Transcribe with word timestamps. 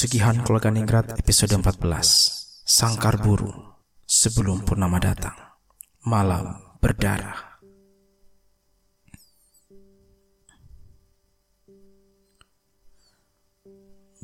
Keluarga 0.00 0.72
Ningrat 0.72 1.12
episode 1.20 1.52
14 1.60 1.76
Sangkar 2.64 3.20
Buru 3.20 3.52
Sebelum 4.08 4.64
Purnama 4.64 4.96
datang 4.96 5.36
Malam 6.08 6.56
Berdarah 6.80 7.60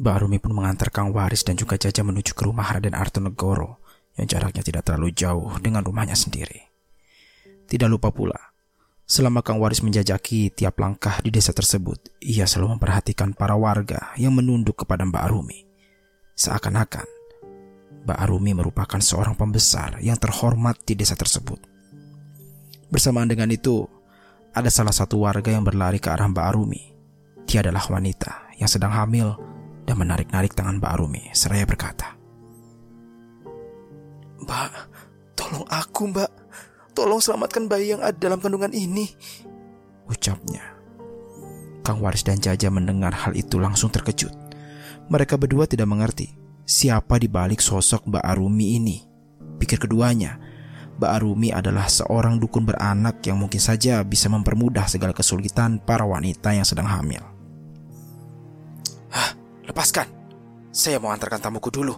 Mbak 0.01 0.17
Rumi 0.25 0.41
pun 0.41 0.57
mengantar 0.57 0.89
Kang 0.89 1.13
Waris 1.13 1.45
dan 1.45 1.61
juga 1.61 1.77
Jaja 1.77 2.01
menuju 2.01 2.33
ke 2.33 2.49
rumah 2.49 2.73
Raden 2.73 2.97
Artonegoro 2.97 3.85
yang 4.17 4.25
jaraknya 4.33 4.65
tidak 4.65 4.89
terlalu 4.89 5.13
jauh 5.13 5.61
dengan 5.61 5.85
rumahnya 5.85 6.17
sendiri. 6.17 6.73
Tidak 7.69 7.85
lupa 7.85 8.09
pula, 8.09 8.57
Selama 9.05 9.39
Kang 9.45 9.63
Waris 9.63 9.87
menjajaki 9.87 10.51
tiap 10.51 10.83
langkah 10.83 11.23
di 11.23 11.31
desa 11.31 11.55
tersebut, 11.55 12.11
ia 12.19 12.43
selalu 12.43 12.75
memperhatikan 12.75 13.39
para 13.39 13.55
warga 13.55 14.11
yang 14.19 14.35
menunduk 14.35 14.83
kepada 14.83 15.07
Mbak 15.07 15.25
Arumi. 15.31 15.66
Seakan-akan, 16.37 17.09
Mbak 18.05 18.19
Arumi 18.21 18.53
merupakan 18.53 19.01
seorang 19.01 19.33
pembesar 19.35 19.97
yang 20.05 20.21
terhormat 20.21 20.77
di 20.85 20.93
desa 20.93 21.17
tersebut. 21.17 21.59
Bersamaan 22.93 23.27
dengan 23.27 23.49
itu, 23.49 23.89
ada 24.53 24.69
salah 24.69 24.93
satu 24.93 25.25
warga 25.25 25.49
yang 25.49 25.65
berlari 25.65 25.97
ke 25.97 26.13
arah 26.13 26.29
Mbak 26.29 26.47
Arumi. 26.47 26.93
Dia 27.49 27.65
adalah 27.65 27.83
wanita 27.89 28.53
yang 28.61 28.69
sedang 28.69 28.93
hamil 28.93 29.33
dan 29.89 29.97
menarik-narik 29.97 30.53
tangan 30.53 30.77
Mbak 30.77 30.93
Arumi 30.93 31.25
seraya 31.33 31.65
berkata, 31.65 32.13
Mbak, 34.45 34.71
tolong 35.35 35.67
aku 35.73 36.03
mbak, 36.13 36.31
Tolong 36.97 37.21
selamatkan 37.21 37.69
bayi 37.69 37.93
yang 37.93 38.01
ada 38.01 38.17
dalam 38.17 38.41
kandungan 38.41 38.73
ini. 38.73 39.13
Ucapnya. 40.09 40.65
Kang 41.85 42.01
Waris 42.01 42.25
dan 42.25 42.41
Jaja 42.41 42.73
mendengar 42.73 43.13
hal 43.13 43.37
itu 43.37 43.61
langsung 43.61 43.93
terkejut. 43.93 44.33
Mereka 45.07 45.39
berdua 45.39 45.71
tidak 45.71 45.87
mengerti 45.87 46.35
siapa 46.67 47.23
di 47.23 47.31
balik 47.31 47.63
sosok 47.63 48.11
Mbak 48.11 48.25
Arumi 48.27 48.75
ini. 48.75 48.99
Pikir 49.57 49.79
keduanya, 49.79 50.37
Mbak 50.99 51.11
Arumi 51.23 51.55
adalah 51.55 51.87
seorang 51.87 52.43
dukun 52.43 52.67
beranak 52.67 53.23
yang 53.23 53.39
mungkin 53.39 53.63
saja 53.63 54.03
bisa 54.03 54.27
mempermudah 54.27 54.91
segala 54.91 55.15
kesulitan 55.15 55.79
para 55.79 56.03
wanita 56.03 56.51
yang 56.51 56.67
sedang 56.67 56.91
hamil. 56.91 57.23
Hah, 59.15 59.31
lepaskan. 59.71 60.11
Saya 60.75 60.99
mau 60.99 61.15
antarkan 61.15 61.41
tamuku 61.41 61.71
dulu. 61.71 61.95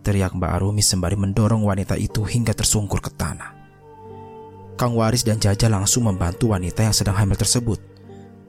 Teriak 0.00 0.34
Mbak 0.34 0.50
Arumi 0.50 0.82
sembari 0.82 1.14
mendorong 1.14 1.62
wanita 1.62 1.94
itu 1.94 2.26
hingga 2.26 2.50
tersungkur 2.50 2.98
ke 2.98 3.14
tanah. 3.14 3.56
Kang 4.80 4.96
Waris 4.96 5.20
dan 5.20 5.36
Jaja 5.36 5.68
langsung 5.68 6.08
membantu 6.08 6.56
wanita 6.56 6.80
yang 6.80 6.96
sedang 6.96 7.12
hamil 7.12 7.36
tersebut. 7.36 7.78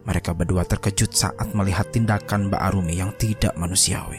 Mereka 0.01 0.33
berdua 0.33 0.65
terkejut 0.65 1.13
saat 1.13 1.53
melihat 1.53 1.89
tindakan 1.93 2.49
Mbak 2.49 2.61
Arumi 2.61 2.97
yang 2.97 3.13
tidak 3.21 3.53
manusiawi. 3.53 4.17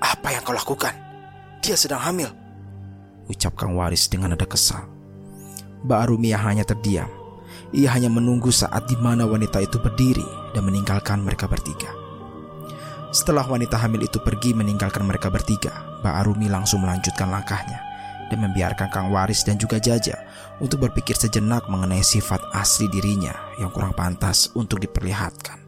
Apa 0.00 0.32
yang 0.32 0.40
kau 0.44 0.56
lakukan? 0.56 0.96
Dia 1.60 1.76
sedang 1.76 2.00
hamil. 2.00 2.32
Ucap 3.28 3.56
Kang 3.56 3.76
Waris 3.76 4.08
dengan 4.08 4.32
nada 4.32 4.48
kesal. 4.48 4.88
Mbak 5.84 5.98
Arumi 6.08 6.32
hanya 6.32 6.64
terdiam. 6.64 7.08
Ia 7.76 7.92
hanya 7.92 8.08
menunggu 8.08 8.48
saat 8.48 8.88
di 8.88 8.96
mana 8.96 9.28
wanita 9.28 9.60
itu 9.60 9.76
berdiri 9.76 10.24
dan 10.56 10.64
meninggalkan 10.64 11.20
mereka 11.20 11.44
bertiga. 11.44 11.92
Setelah 13.12 13.46
wanita 13.46 13.78
hamil 13.78 14.04
itu 14.04 14.18
pergi 14.18 14.56
meninggalkan 14.56 15.04
mereka 15.06 15.28
bertiga, 15.28 16.00
Mbak 16.00 16.14
Arumi 16.24 16.48
langsung 16.48 16.82
melanjutkan 16.82 17.30
langkahnya 17.30 17.93
dan 18.34 18.50
membiarkan 18.50 18.90
Kang 18.90 19.14
Waris 19.14 19.46
dan 19.46 19.54
juga 19.54 19.78
Jaja 19.78 20.18
untuk 20.58 20.82
berpikir 20.82 21.14
sejenak 21.14 21.70
mengenai 21.70 22.02
sifat 22.02 22.42
asli 22.50 22.90
dirinya 22.90 23.30
yang 23.62 23.70
kurang 23.70 23.94
pantas 23.94 24.50
untuk 24.58 24.82
diperlihatkan. 24.82 25.62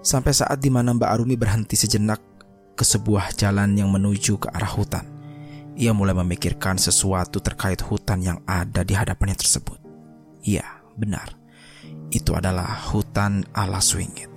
Sampai 0.00 0.32
saat 0.32 0.62
di 0.62 0.70
mana 0.70 0.94
Mbak 0.94 1.10
Arumi 1.10 1.34
berhenti 1.34 1.74
sejenak 1.74 2.22
ke 2.78 2.86
sebuah 2.86 3.34
jalan 3.34 3.74
yang 3.74 3.90
menuju 3.90 4.38
ke 4.38 4.48
arah 4.48 4.70
hutan, 4.70 5.04
ia 5.74 5.90
mulai 5.90 6.14
memikirkan 6.14 6.78
sesuatu 6.78 7.42
terkait 7.42 7.82
hutan 7.84 8.22
yang 8.22 8.38
ada 8.46 8.80
di 8.86 8.96
hadapannya 8.96 9.36
tersebut. 9.36 9.76
Iya, 10.40 10.64
benar 10.96 11.40
itu 12.10 12.34
adalah 12.34 12.90
hutan 12.90 13.46
ala 13.54 13.78
swingit 13.78 14.29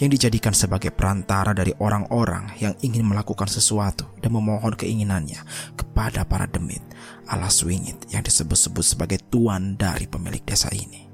yang 0.00 0.10
dijadikan 0.12 0.52
sebagai 0.52 0.92
perantara 0.94 1.52
dari 1.56 1.72
orang-orang 1.78 2.54
yang 2.60 2.74
ingin 2.80 3.04
melakukan 3.04 3.48
sesuatu 3.50 4.08
dan 4.20 4.30
memohon 4.32 4.74
keinginannya 4.74 5.42
kepada 5.74 6.24
para 6.24 6.48
demit 6.48 6.80
ala 7.28 7.52
swingit 7.52 8.08
yang 8.12 8.24
disebut-sebut 8.24 8.84
sebagai 8.84 9.18
tuan 9.28 9.76
dari 9.76 10.08
pemilik 10.08 10.40
desa 10.44 10.72
ini. 10.72 11.08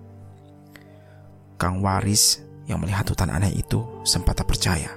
Kang 1.59 1.81
Waris 1.82 2.42
yang 2.66 2.82
melihat 2.82 3.06
hutan 3.09 3.31
aneh 3.31 3.54
itu 3.54 3.84
sempat 4.03 4.41
tak 4.42 4.50
percaya. 4.50 4.91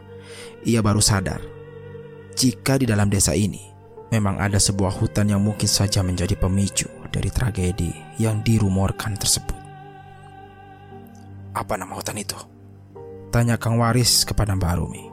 Ia 0.66 0.82
baru 0.82 1.00
sadar 1.00 1.40
jika 2.38 2.78
di 2.78 2.86
dalam 2.86 3.10
desa 3.10 3.34
ini 3.34 3.62
memang 4.14 4.38
ada 4.38 4.62
sebuah 4.62 4.94
hutan 4.94 5.34
yang 5.34 5.42
mungkin 5.42 5.68
saja 5.68 6.06
menjadi 6.06 6.38
pemicu 6.38 6.86
dari 7.10 7.34
tragedi 7.34 7.92
yang 8.22 8.46
dirumorkan 8.46 9.18
tersebut. 9.18 9.58
Apa 11.58 11.74
nama 11.74 11.98
hutan 11.98 12.22
itu? 12.22 12.38
Tanya 13.28 13.60
Kang 13.60 13.76
Waris 13.76 14.24
kepada 14.24 14.56
Mbak 14.56 14.74
Rumi. 14.80 15.04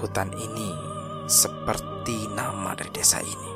Hutan 0.00 0.32
ini 0.32 0.72
seperti 1.28 2.32
nama 2.32 2.72
dari 2.72 2.88
desa 2.96 3.20
ini. 3.20 3.52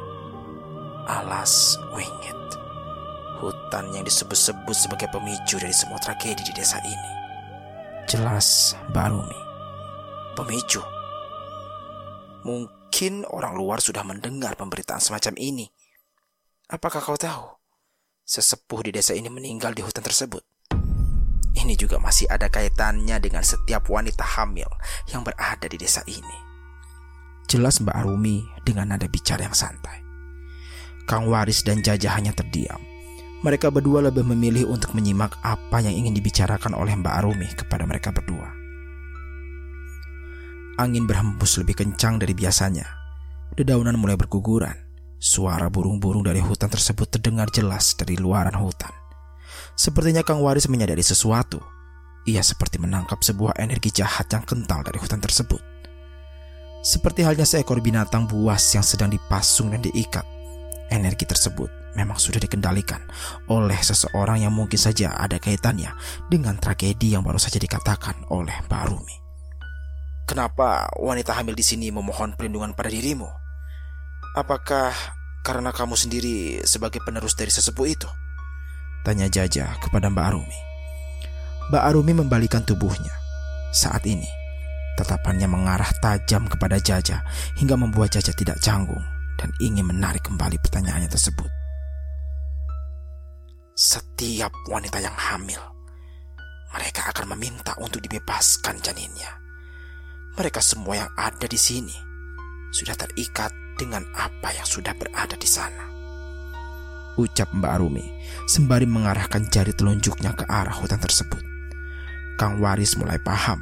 Alas 1.08 1.80
Wingit. 1.96 2.36
Hutan 3.40 3.88
yang 3.96 4.04
disebut-sebut 4.04 4.76
sebagai 4.76 5.08
pemicu 5.08 5.56
dari 5.56 5.72
semua 5.72 5.96
tragedi 5.96 6.44
di 6.44 6.52
desa 6.52 6.76
ini. 6.84 7.10
Jelas 8.04 8.76
Mbak 8.92 9.06
Rumi. 9.16 9.40
Pemicu? 10.36 10.84
Mungkin 12.44 13.24
orang 13.32 13.56
luar 13.56 13.80
sudah 13.80 14.04
mendengar 14.04 14.60
pemberitaan 14.60 15.00
semacam 15.00 15.40
ini. 15.40 15.64
Apakah 16.68 17.00
kau 17.00 17.16
tahu? 17.16 17.48
Sesepuh 18.28 18.84
di 18.84 18.92
desa 18.92 19.16
ini 19.16 19.32
meninggal 19.32 19.72
di 19.72 19.80
hutan 19.80 20.04
tersebut. 20.04 20.44
Ini 21.58 21.74
juga 21.74 21.98
masih 21.98 22.30
ada 22.30 22.46
kaitannya 22.46 23.18
dengan 23.18 23.42
setiap 23.42 23.90
wanita 23.90 24.22
hamil 24.22 24.70
yang 25.10 25.26
berada 25.26 25.66
di 25.66 25.74
desa 25.74 26.06
ini. 26.06 26.38
Jelas 27.50 27.82
Mbak 27.82 27.96
Arumi 27.98 28.46
dengan 28.62 28.94
nada 28.94 29.10
bicara 29.10 29.42
yang 29.42 29.56
santai. 29.56 30.06
Kang 31.10 31.26
Waris 31.26 31.66
dan 31.66 31.82
Jaja 31.82 32.14
hanya 32.14 32.30
terdiam. 32.30 32.78
Mereka 33.42 33.74
berdua 33.74 34.06
lebih 34.06 34.22
memilih 34.22 34.70
untuk 34.70 34.94
menyimak 34.94 35.34
apa 35.42 35.82
yang 35.82 35.94
ingin 35.96 36.14
dibicarakan 36.14 36.78
oleh 36.78 36.94
Mbak 36.94 37.14
Arumi 37.24 37.48
kepada 37.50 37.88
mereka 37.88 38.14
berdua. 38.14 38.54
Angin 40.78 41.10
berhembus 41.10 41.58
lebih 41.58 41.74
kencang 41.74 42.22
dari 42.22 42.38
biasanya. 42.38 42.86
Dedaunan 43.58 43.98
mulai 43.98 44.14
berguguran. 44.14 44.78
Suara 45.18 45.66
burung-burung 45.66 46.22
dari 46.22 46.38
hutan 46.38 46.70
tersebut 46.70 47.18
terdengar 47.18 47.50
jelas 47.50 47.98
dari 47.98 48.14
luaran 48.14 48.54
hutan. 48.54 49.07
Sepertinya 49.78 50.26
Kang 50.26 50.42
Waris 50.42 50.66
menyadari 50.66 51.06
sesuatu. 51.06 51.62
Ia 52.26 52.42
seperti 52.42 52.82
menangkap 52.82 53.22
sebuah 53.22 53.62
energi 53.62 53.94
jahat 53.94 54.26
yang 54.34 54.42
kental 54.42 54.82
dari 54.82 54.98
hutan 54.98 55.22
tersebut. 55.22 55.62
Seperti 56.82 57.22
halnya 57.22 57.46
seekor 57.46 57.78
binatang 57.78 58.26
buas 58.26 58.74
yang 58.74 58.82
sedang 58.82 59.06
dipasung 59.06 59.70
dan 59.70 59.78
diikat. 59.78 60.26
Energi 60.90 61.30
tersebut 61.30 61.70
memang 61.94 62.18
sudah 62.18 62.42
dikendalikan 62.42 63.06
oleh 63.46 63.78
seseorang 63.78 64.42
yang 64.42 64.50
mungkin 64.50 64.82
saja 64.82 65.14
ada 65.14 65.38
kaitannya 65.38 65.94
dengan 66.26 66.58
tragedi 66.58 67.14
yang 67.14 67.22
baru 67.22 67.38
saja 67.38 67.62
dikatakan 67.62 68.26
oleh 68.34 68.58
Mbak 68.66 68.82
Rumi. 68.90 69.16
Kenapa 70.26 70.90
wanita 70.98 71.38
hamil 71.38 71.54
di 71.54 71.62
sini 71.62 71.94
memohon 71.94 72.34
perlindungan 72.34 72.74
pada 72.74 72.90
dirimu? 72.90 73.30
Apakah 74.34 74.90
karena 75.46 75.70
kamu 75.70 75.94
sendiri 75.94 76.66
sebagai 76.66 76.98
penerus 77.06 77.38
dari 77.38 77.54
sesepuh 77.54 77.86
itu? 77.86 78.10
Tanya 79.06 79.30
Jaja 79.30 79.74
kepada 79.78 80.10
Mbak 80.10 80.24
Arumi. 80.24 80.58
Mbak 81.70 81.82
Arumi 81.84 82.12
membalikan 82.16 82.64
tubuhnya. 82.64 83.12
Saat 83.70 84.08
ini, 84.08 84.26
tatapannya 84.96 85.46
mengarah 85.46 85.88
tajam 86.00 86.48
kepada 86.48 86.80
Jaja 86.80 87.22
hingga 87.60 87.76
membuat 87.76 88.16
Jaja 88.16 88.32
tidak 88.32 88.58
canggung 88.64 89.04
dan 89.38 89.54
ingin 89.62 89.86
menarik 89.86 90.24
kembali 90.26 90.58
pertanyaannya 90.58 91.08
tersebut. 91.08 91.48
Setiap 93.78 94.50
wanita 94.66 94.98
yang 94.98 95.14
hamil, 95.14 95.62
mereka 96.74 97.14
akan 97.14 97.38
meminta 97.38 97.78
untuk 97.78 98.02
dibebaskan 98.02 98.82
janinnya. 98.82 99.30
Mereka 100.34 100.58
semua 100.58 101.06
yang 101.06 101.10
ada 101.14 101.46
di 101.46 101.56
sini 101.56 101.94
sudah 102.74 102.92
terikat 102.98 103.50
dengan 103.80 104.04
apa 104.12 104.52
yang 104.52 104.66
sudah 104.68 104.92
berada 104.92 105.38
di 105.38 105.48
sana 105.48 105.87
ucap 107.18 107.50
Mbak 107.50 107.70
Arumi 107.74 108.06
sembari 108.46 108.86
mengarahkan 108.86 109.50
jari 109.50 109.74
telunjuknya 109.74 110.32
ke 110.38 110.46
arah 110.46 110.72
hutan 110.72 111.02
tersebut. 111.02 111.42
Kang 112.38 112.62
Waris 112.62 112.94
mulai 112.94 113.18
paham. 113.18 113.58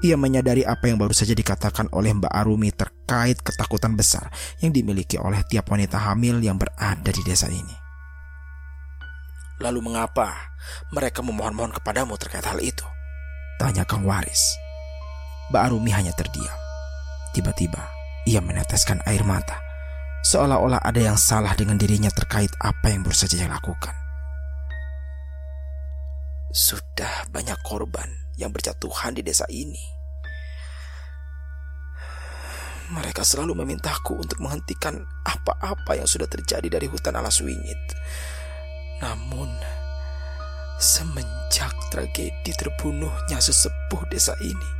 Ia 0.00 0.16
menyadari 0.16 0.64
apa 0.64 0.88
yang 0.88 1.00
baru 1.00 1.12
saja 1.12 1.36
dikatakan 1.36 1.92
oleh 1.92 2.12
Mbak 2.16 2.32
Arumi 2.32 2.72
terkait 2.72 3.40
ketakutan 3.40 3.96
besar 3.96 4.32
yang 4.64 4.72
dimiliki 4.72 5.20
oleh 5.20 5.44
tiap 5.44 5.68
wanita 5.68 6.00
hamil 6.00 6.40
yang 6.40 6.56
berada 6.56 7.08
di 7.12 7.22
desa 7.24 7.48
ini. 7.52 7.76
Lalu 9.60 9.80
mengapa 9.80 10.34
mereka 10.92 11.20
memohon-mohon 11.20 11.72
kepadamu 11.76 12.16
terkait 12.16 12.44
hal 12.44 12.58
itu? 12.58 12.84
Tanya 13.60 13.86
Kang 13.86 14.02
Waris. 14.04 14.56
Mbak 15.52 15.62
Arumi 15.70 15.92
hanya 15.92 16.12
terdiam. 16.16 16.58
Tiba-tiba 17.32 17.80
ia 18.24 18.40
meneteskan 18.40 19.04
air 19.04 19.24
mata 19.24 19.60
seolah-olah 20.24 20.80
ada 20.80 21.00
yang 21.04 21.20
salah 21.20 21.52
dengan 21.52 21.76
dirinya 21.76 22.08
terkait 22.08 22.48
apa 22.64 22.88
yang 22.88 23.04
baru 23.04 23.12
saja 23.12 23.36
dia 23.36 23.48
lakukan. 23.52 23.92
Sudah 26.48 27.28
banyak 27.28 27.60
korban 27.60 28.08
yang 28.40 28.48
berjatuhan 28.48 29.12
di 29.12 29.20
desa 29.20 29.44
ini. 29.52 29.92
Mereka 32.94 33.24
selalu 33.24 33.64
memintaku 33.64 34.16
untuk 34.16 34.40
menghentikan 34.44 35.02
apa-apa 35.24 35.96
yang 35.96 36.08
sudah 36.08 36.28
terjadi 36.28 36.68
dari 36.78 36.86
hutan 36.88 37.16
alas 37.16 37.40
wingit. 37.40 37.80
Namun, 39.00 39.50
semenjak 40.78 41.72
tragedi 41.88 42.52
terbunuhnya 42.54 43.40
sesepuh 43.40 44.04
desa 44.12 44.36
ini, 44.44 44.70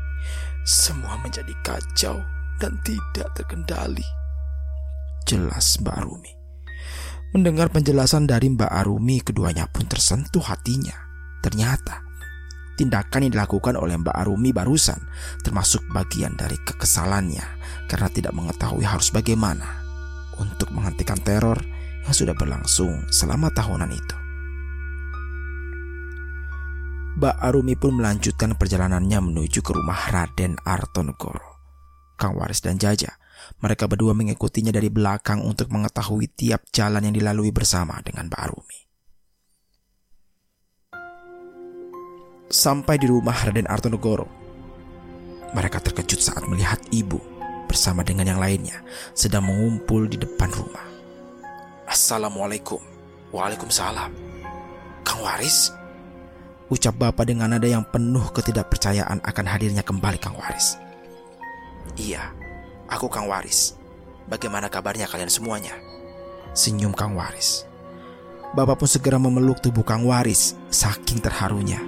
semua 0.69 1.17
menjadi 1.25 1.53
kacau 1.65 2.21
dan 2.61 2.77
tidak 2.85 3.29
terkendali. 3.35 4.24
Jelas 5.25 5.81
Mbak 5.81 5.97
Arumi. 6.05 6.33
Mendengar 7.33 7.73
penjelasan 7.73 8.29
dari 8.29 8.53
Mbak 8.53 8.69
Arumi, 8.69 9.25
keduanya 9.25 9.65
pun 9.73 9.89
tersentuh 9.89 10.45
hatinya. 10.45 10.93
Ternyata 11.41 12.05
tindakan 12.77 13.25
yang 13.25 13.33
dilakukan 13.33 13.81
oleh 13.81 13.97
Mbak 13.97 14.13
Arumi 14.13 14.53
barusan 14.53 15.01
termasuk 15.41 15.81
bagian 15.97 16.37
dari 16.37 16.61
kekesalannya 16.61 17.45
karena 17.89 18.09
tidak 18.13 18.37
mengetahui 18.37 18.85
harus 18.85 19.09
bagaimana 19.09 19.81
untuk 20.37 20.69
menghentikan 20.77 21.17
teror 21.25 21.57
yang 22.05 22.13
sudah 22.13 22.37
berlangsung 22.37 23.09
selama 23.09 23.49
tahunan 23.49 23.89
itu. 23.97 24.17
Mbak 27.17 27.37
Arumi 27.41 27.81
pun 27.81 27.97
melanjutkan 27.97 28.61
perjalanannya 28.61 29.25
menuju 29.25 29.65
ke 29.65 29.73
rumah 29.73 30.13
Raden 30.13 30.61
Artonegoro. 30.69 31.57
Kang 32.21 32.37
Waris 32.37 32.61
dan 32.61 32.77
Jaja 32.77 33.24
mereka 33.61 33.87
berdua 33.87 34.17
mengikutinya 34.17 34.75
dari 34.75 34.91
belakang 34.91 35.45
untuk 35.45 35.71
mengetahui 35.71 36.31
tiap 36.33 36.67
jalan 36.75 37.11
yang 37.11 37.15
dilalui 37.15 37.55
bersama 37.55 38.01
dengan 38.03 38.27
Mbak 38.33 38.41
Arumi. 38.41 38.79
Sampai 42.51 43.01
di 43.01 43.11
rumah 43.11 43.35
Raden 43.35 43.67
Artonegoro, 43.67 44.29
mereka 45.55 45.83
terkejut 45.83 46.21
saat 46.21 46.45
melihat 46.47 46.79
ibu 46.95 47.19
bersama 47.67 48.07
dengan 48.07 48.31
yang 48.31 48.41
lainnya 48.43 48.85
sedang 49.17 49.49
mengumpul 49.49 50.07
di 50.07 50.21
depan 50.21 50.51
rumah. 50.53 50.87
Assalamualaikum. 51.89 52.79
Waalaikumsalam. 53.35 54.11
Kang 55.03 55.21
Waris? 55.27 55.75
Ucap 56.71 56.97
bapak 56.97 57.29
dengan 57.29 57.51
nada 57.51 57.67
yang 57.67 57.83
penuh 57.83 58.25
ketidakpercayaan 58.31 59.21
akan 59.21 59.47
hadirnya 59.47 59.83
kembali 59.83 60.19
Kang 60.23 60.39
Waris. 60.39 60.79
Iya, 61.99 62.31
Aku 62.95 63.11
Kang 63.11 63.27
Waris. 63.27 63.75
Bagaimana 64.31 64.71
kabarnya 64.71 65.11
kalian 65.11 65.27
semuanya? 65.27 65.75
Senyum 66.55 66.95
Kang 66.95 67.19
Waris. 67.19 67.67
Bapak 68.55 68.79
pun 68.79 68.87
segera 68.87 69.19
memeluk 69.19 69.59
tubuh 69.59 69.83
Kang 69.83 70.07
Waris, 70.07 70.55
saking 70.71 71.19
terharunya. 71.19 71.83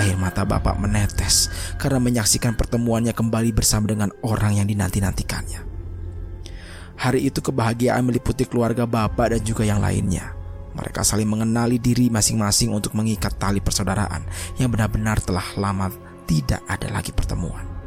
Air 0.00 0.16
mata 0.16 0.48
bapak 0.48 0.80
menetes 0.80 1.52
karena 1.76 2.00
menyaksikan 2.00 2.56
pertemuannya 2.56 3.12
kembali 3.12 3.52
bersama 3.52 3.92
dengan 3.92 4.08
orang 4.24 4.56
yang 4.56 4.64
dinanti-nantikannya. 4.64 5.60
Hari 6.96 7.28
itu 7.28 7.44
kebahagiaan 7.44 8.08
meliputi 8.08 8.48
keluarga 8.48 8.88
bapak 8.88 9.36
dan 9.36 9.44
juga 9.44 9.68
yang 9.68 9.84
lainnya. 9.84 10.32
Mereka 10.72 11.04
saling 11.04 11.28
mengenali 11.28 11.76
diri 11.76 12.08
masing-masing 12.08 12.72
untuk 12.72 12.96
mengikat 12.96 13.36
tali 13.36 13.60
persaudaraan 13.60 14.24
yang 14.56 14.72
benar-benar 14.72 15.20
telah 15.20 15.44
lama 15.60 15.92
tidak 16.24 16.64
ada 16.64 16.88
lagi 16.88 17.12
pertemuan. 17.12 17.77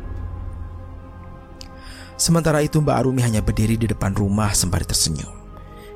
Sementara 2.21 2.61
itu 2.61 2.77
Mbak 2.77 2.97
Arumi 3.01 3.25
hanya 3.25 3.41
berdiri 3.41 3.81
di 3.81 3.89
depan 3.89 4.13
rumah 4.13 4.53
sembari 4.53 4.85
tersenyum. 4.85 5.33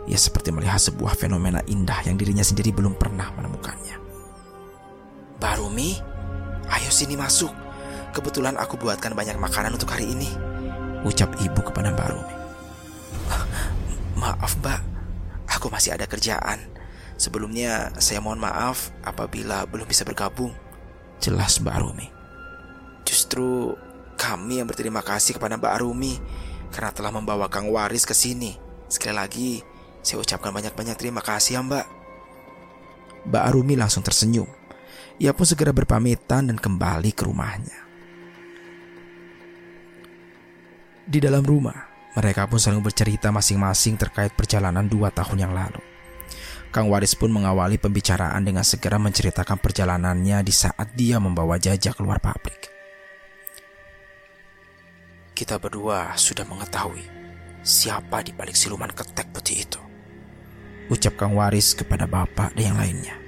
Ia 0.09 0.17
seperti 0.17 0.49
melihat 0.49 0.81
sebuah 0.81 1.13
fenomena 1.13 1.61
indah 1.69 2.01
yang 2.01 2.17
dirinya 2.17 2.41
sendiri 2.41 2.73
belum 2.73 2.97
pernah 2.97 3.29
menemukannya. 3.37 3.93
Mbak 5.37 5.49
Arumi, 5.53 6.01
ayo 6.65 6.89
sini 6.89 7.13
masuk. 7.13 7.53
Kebetulan 8.09 8.57
aku 8.57 8.73
buatkan 8.73 9.13
banyak 9.13 9.37
makanan 9.37 9.77
untuk 9.77 9.93
hari 9.93 10.17
ini. 10.17 10.25
Ucap 11.05 11.29
ibu 11.45 11.61
kepada 11.61 11.93
Mbak 11.93 12.05
Arumi. 12.09 12.35
Maaf 14.25 14.57
Mbak, 14.65 14.81
aku 15.45 15.69
masih 15.69 15.93
ada 15.93 16.09
kerjaan. 16.09 16.57
Sebelumnya 17.21 17.93
saya 18.01 18.17
mohon 18.17 18.41
maaf 18.41 18.89
apabila 19.05 19.69
belum 19.69 19.85
bisa 19.85 20.01
bergabung. 20.01 20.57
Jelas 21.21 21.61
Mbak 21.61 21.75
Arumi. 21.77 22.09
Justru 23.05 23.77
kami 24.25 24.57
yang 24.57 24.65
berterima 24.65 25.05
kasih 25.05 25.37
kepada 25.37 25.53
Mbak 25.61 25.73
Arumi 25.77 26.17
karena 26.73 26.89
telah 26.89 27.13
membawa 27.13 27.45
Kang 27.45 27.69
Waris 27.69 28.09
ke 28.09 28.17
sini. 28.17 28.57
Sekali 28.89 29.13
lagi, 29.13 29.49
saya 30.01 30.17
ucapkan 30.25 30.49
banyak-banyak 30.49 30.97
terima 30.97 31.21
kasih 31.21 31.57
ya 31.57 31.61
Mbak. 31.61 31.85
Mbak 33.29 33.43
Arumi 33.45 33.77
langsung 33.77 34.01
tersenyum. 34.01 34.49
Ia 35.21 35.31
pun 35.31 35.45
segera 35.45 35.69
berpamitan 35.71 36.49
dan 36.49 36.57
kembali 36.57 37.13
ke 37.13 37.23
rumahnya. 37.23 37.79
Di 41.05 41.21
dalam 41.21 41.45
rumah, 41.45 41.85
mereka 42.17 42.49
pun 42.49 42.57
saling 42.57 42.81
bercerita 42.81 43.29
masing-masing 43.29 43.95
terkait 43.95 44.33
perjalanan 44.33 44.89
dua 44.89 45.13
tahun 45.13 45.45
yang 45.47 45.53
lalu. 45.53 45.79
Kang 46.73 46.91
Waris 46.91 47.15
pun 47.15 47.31
mengawali 47.31 47.79
pembicaraan 47.79 48.43
dengan 48.43 48.65
segera 48.65 48.99
menceritakan 48.99 49.61
perjalanannya 49.61 50.43
di 50.43 50.51
saat 50.51 50.91
dia 50.97 51.21
membawa 51.21 51.55
jajak 51.55 51.95
keluar 51.95 52.19
pabrik. 52.19 52.74
Kita 55.35 55.59
berdua 55.59 56.15
sudah 56.15 56.47
mengetahui 56.47 57.03
siapa 57.59 58.23
di 58.23 58.31
balik 58.31 58.55
siluman 58.55 58.87
ketek 58.87 59.35
putih 59.35 59.67
itu. 59.67 59.81
Ucap 60.87 61.19
Kang 61.19 61.35
Waris 61.35 61.75
kepada 61.75 62.07
bapak 62.07 62.55
dan 62.55 62.71
yang 62.71 62.79
lainnya. 62.79 63.19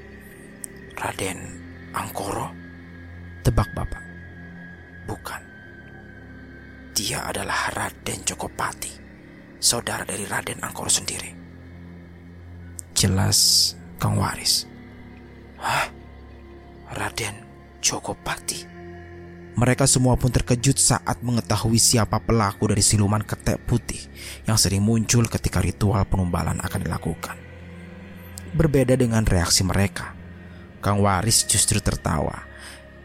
Raden 0.95 1.59
Angkoro? 1.91 2.47
Tebak 3.43 3.67
bapak. 3.75 3.99
Bukan. 5.03 5.41
Dia 6.95 7.27
adalah 7.27 7.75
Raden 7.75 8.23
Jokopati, 8.23 8.95
saudara 9.59 10.07
dari 10.07 10.23
Raden 10.23 10.63
Angkoro 10.63 10.87
sendiri. 10.87 11.35
Jelas 12.95 13.75
Kang 13.99 14.15
Waris. 14.15 14.63
Hah? 15.59 15.91
Raden 16.95 17.35
Jokopati? 17.83 18.76
Mereka 19.57 19.89
semua 19.89 20.13
pun 20.21 20.29
terkejut 20.29 20.77
saat 20.77 21.17
mengetahui 21.25 21.81
siapa 21.81 22.21
pelaku 22.21 22.69
dari 22.69 22.85
siluman 22.85 23.25
ketek 23.25 23.57
putih 23.65 23.97
yang 24.45 24.53
sering 24.53 24.85
muncul 24.85 25.25
ketika 25.25 25.57
ritual 25.57 26.05
penumbalan 26.05 26.61
akan 26.61 26.85
dilakukan. 26.85 27.33
Berbeda 28.53 28.93
dengan 28.93 29.25
reaksi 29.25 29.65
mereka, 29.65 30.13
Kang 30.77 31.01
Waris 31.01 31.49
justru 31.49 31.81
tertawa. 31.81 32.45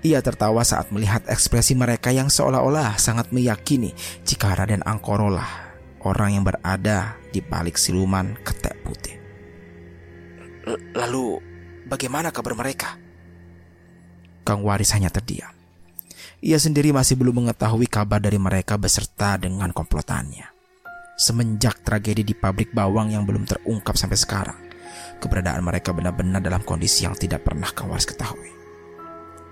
Ia 0.04 0.20
tertawa 0.20 0.60
saat 0.60 0.92
melihat 0.92 1.24
ekspresi 1.24 1.72
mereka 1.72 2.12
yang 2.12 2.28
seolah-olah 2.28 3.00
sangat 3.00 3.32
meyakini 3.32 3.96
jika 4.28 4.52
Raden 4.52 4.84
Angkoro 4.84 5.32
lah 5.32 5.48
orang 6.04 6.36
yang 6.36 6.44
berada 6.44 7.16
di 7.32 7.40
balik 7.40 7.80
siluman 7.80 8.36
ketek 8.44 8.76
putih. 8.84 9.16
Lalu, 10.92 11.40
bagaimana 11.88 12.28
kabar 12.28 12.52
mereka? 12.52 13.00
Kang 14.44 14.60
Waris 14.66 14.92
hanya 14.92 15.08
terdiam. 15.08 15.61
Ia 16.42 16.58
sendiri 16.58 16.90
masih 16.90 17.14
belum 17.14 17.46
mengetahui 17.46 17.86
kabar 17.86 18.18
dari 18.18 18.34
mereka 18.34 18.74
beserta 18.74 19.38
dengan 19.38 19.70
komplotannya. 19.70 20.50
Semenjak 21.14 21.86
tragedi 21.86 22.26
di 22.26 22.34
pabrik 22.34 22.74
bawang 22.74 23.14
yang 23.14 23.22
belum 23.22 23.46
terungkap 23.46 23.94
sampai 23.94 24.18
sekarang, 24.18 24.58
keberadaan 25.22 25.62
mereka 25.62 25.94
benar-benar 25.94 26.42
dalam 26.42 26.66
kondisi 26.66 27.06
yang 27.06 27.14
tidak 27.14 27.46
pernah 27.46 27.70
Kang 27.70 27.94
Waris 27.94 28.10
ketahui. 28.10 28.50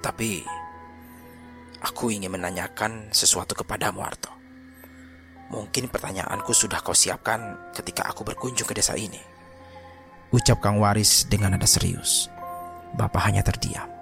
Tapi 0.03 0.43
aku 1.79 2.11
ingin 2.11 2.35
menanyakan 2.35 3.15
sesuatu 3.15 3.55
kepadamu, 3.55 4.03
Arto. 4.03 4.35
Mungkin 5.55 5.95
pertanyaanku 5.95 6.51
sudah 6.51 6.83
kau 6.83 6.91
siapkan 6.91 7.71
ketika 7.71 8.11
aku 8.11 8.27
berkunjung 8.27 8.67
ke 8.67 8.75
desa 8.75 8.99
ini. 8.99 9.23
Ucap 10.35 10.59
Kang 10.59 10.83
Waris 10.83 11.23
dengan 11.31 11.55
nada 11.55 11.71
serius. 11.71 12.27
Bapak 12.99 13.31
hanya 13.31 13.47
terdiam. 13.47 14.00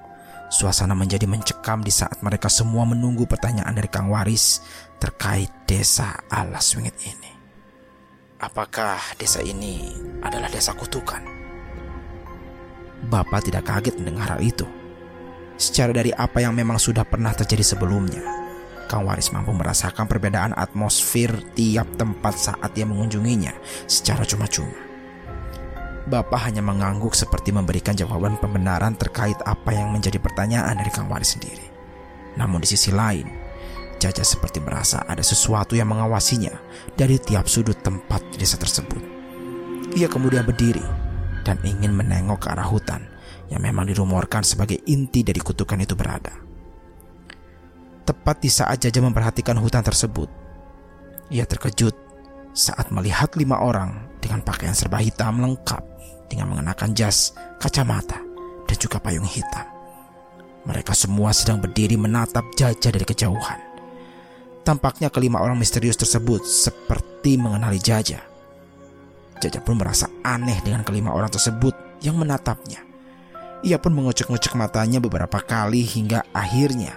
Suasana 0.48 0.96
menjadi 0.96 1.28
mencekam 1.28 1.84
di 1.84 1.92
saat 1.92 2.24
mereka 2.24 2.48
semua 2.48 2.88
menunggu 2.88 3.28
pertanyaan 3.28 3.76
dari 3.76 3.92
Kang 3.92 4.08
Waris 4.08 4.64
terkait 4.96 5.52
desa 5.68 6.24
Alas 6.32 6.72
Wingit 6.72 6.96
ini. 7.04 7.32
Apakah 8.40 8.96
desa 9.20 9.44
ini 9.44 9.92
adalah 10.24 10.48
desa 10.48 10.72
kutukan? 10.72 11.20
Bapak 13.12 13.44
tidak 13.44 13.68
kaget 13.68 14.00
mendengar 14.00 14.34
hal 14.34 14.40
itu. 14.40 14.64
Secara 15.60 15.92
dari 15.92 16.16
apa 16.16 16.40
yang 16.40 16.56
memang 16.56 16.80
sudah 16.80 17.04
pernah 17.04 17.36
terjadi 17.36 17.76
sebelumnya, 17.76 18.24
Kang 18.88 19.04
Waris 19.04 19.28
mampu 19.36 19.52
merasakan 19.52 20.08
perbedaan 20.08 20.56
atmosfer 20.56 21.28
tiap 21.52 21.92
tempat 22.00 22.34
saat 22.40 22.72
ia 22.72 22.88
mengunjunginya 22.88 23.52
secara 23.84 24.24
cuma-cuma. 24.24 24.88
Bapak 26.08 26.48
hanya 26.48 26.64
mengangguk 26.64 27.12
seperti 27.12 27.52
memberikan 27.52 27.92
jawaban 27.92 28.40
pembenaran 28.40 28.96
terkait 28.96 29.36
apa 29.44 29.76
yang 29.76 29.92
menjadi 29.92 30.16
pertanyaan 30.16 30.80
dari 30.80 30.88
Kang 30.88 31.04
Waris 31.12 31.36
sendiri. 31.36 31.68
Namun 32.40 32.64
di 32.64 32.68
sisi 32.72 32.88
lain, 32.88 33.28
Jaja 34.00 34.24
seperti 34.24 34.62
merasa 34.62 35.04
ada 35.04 35.20
sesuatu 35.20 35.76
yang 35.76 35.92
mengawasinya 35.92 36.54
dari 36.96 37.20
tiap 37.20 37.44
sudut 37.44 37.76
tempat 37.84 38.24
di 38.32 38.40
desa 38.40 38.56
tersebut. 38.56 39.02
Ia 40.00 40.08
kemudian 40.08 40.48
berdiri 40.48 40.80
dan 41.44 41.60
ingin 41.60 41.92
menengok 41.92 42.46
ke 42.46 42.56
arah 42.56 42.64
hutan 42.64 43.04
yang 43.52 43.60
memang 43.60 43.84
dirumorkan 43.90 44.46
sebagai 44.46 44.80
inti 44.88 45.20
dari 45.20 45.44
kutukan 45.44 45.76
itu 45.82 45.92
berada. 45.92 46.32
Tepat 48.08 48.36
di 48.40 48.48
saat 48.48 48.80
Jaja 48.80 49.04
memperhatikan 49.04 49.60
hutan 49.60 49.84
tersebut, 49.84 50.32
ia 51.28 51.44
terkejut 51.44 51.92
saat 52.56 52.88
melihat 52.88 53.34
lima 53.36 53.60
orang 53.60 54.08
dengan 54.24 54.40
pakaian 54.40 54.72
serba 54.72 55.02
hitam 55.02 55.42
lengkap 55.42 55.97
dengan 56.28 56.52
mengenakan 56.52 56.92
jas, 56.92 57.32
kacamata, 57.58 58.20
dan 58.68 58.76
juga 58.76 59.00
payung 59.00 59.26
hitam. 59.26 59.64
Mereka 60.68 60.92
semua 60.92 61.32
sedang 61.32 61.64
berdiri 61.64 61.97
menatap 61.97 62.44
Jaja 62.52 62.92
dari 62.92 63.08
kejauhan. 63.08 63.61
Tampaknya 64.68 65.08
kelima 65.08 65.40
orang 65.40 65.56
misterius 65.56 65.97
tersebut 65.97 66.44
seperti 66.44 67.40
mengenali 67.40 67.80
Jaja. 67.80 68.20
Jaja 69.40 69.64
pun 69.64 69.80
merasa 69.80 70.12
aneh 70.20 70.61
dengan 70.61 70.85
kelima 70.85 71.16
orang 71.16 71.32
tersebut 71.32 71.73
yang 72.04 72.20
menatapnya. 72.20 72.85
Ia 73.64 73.80
pun 73.80 73.97
mengocek-ngocek 73.97 74.54
matanya 74.54 75.00
beberapa 75.00 75.40
kali 75.40 75.82
hingga 75.82 76.23
akhirnya 76.30 76.94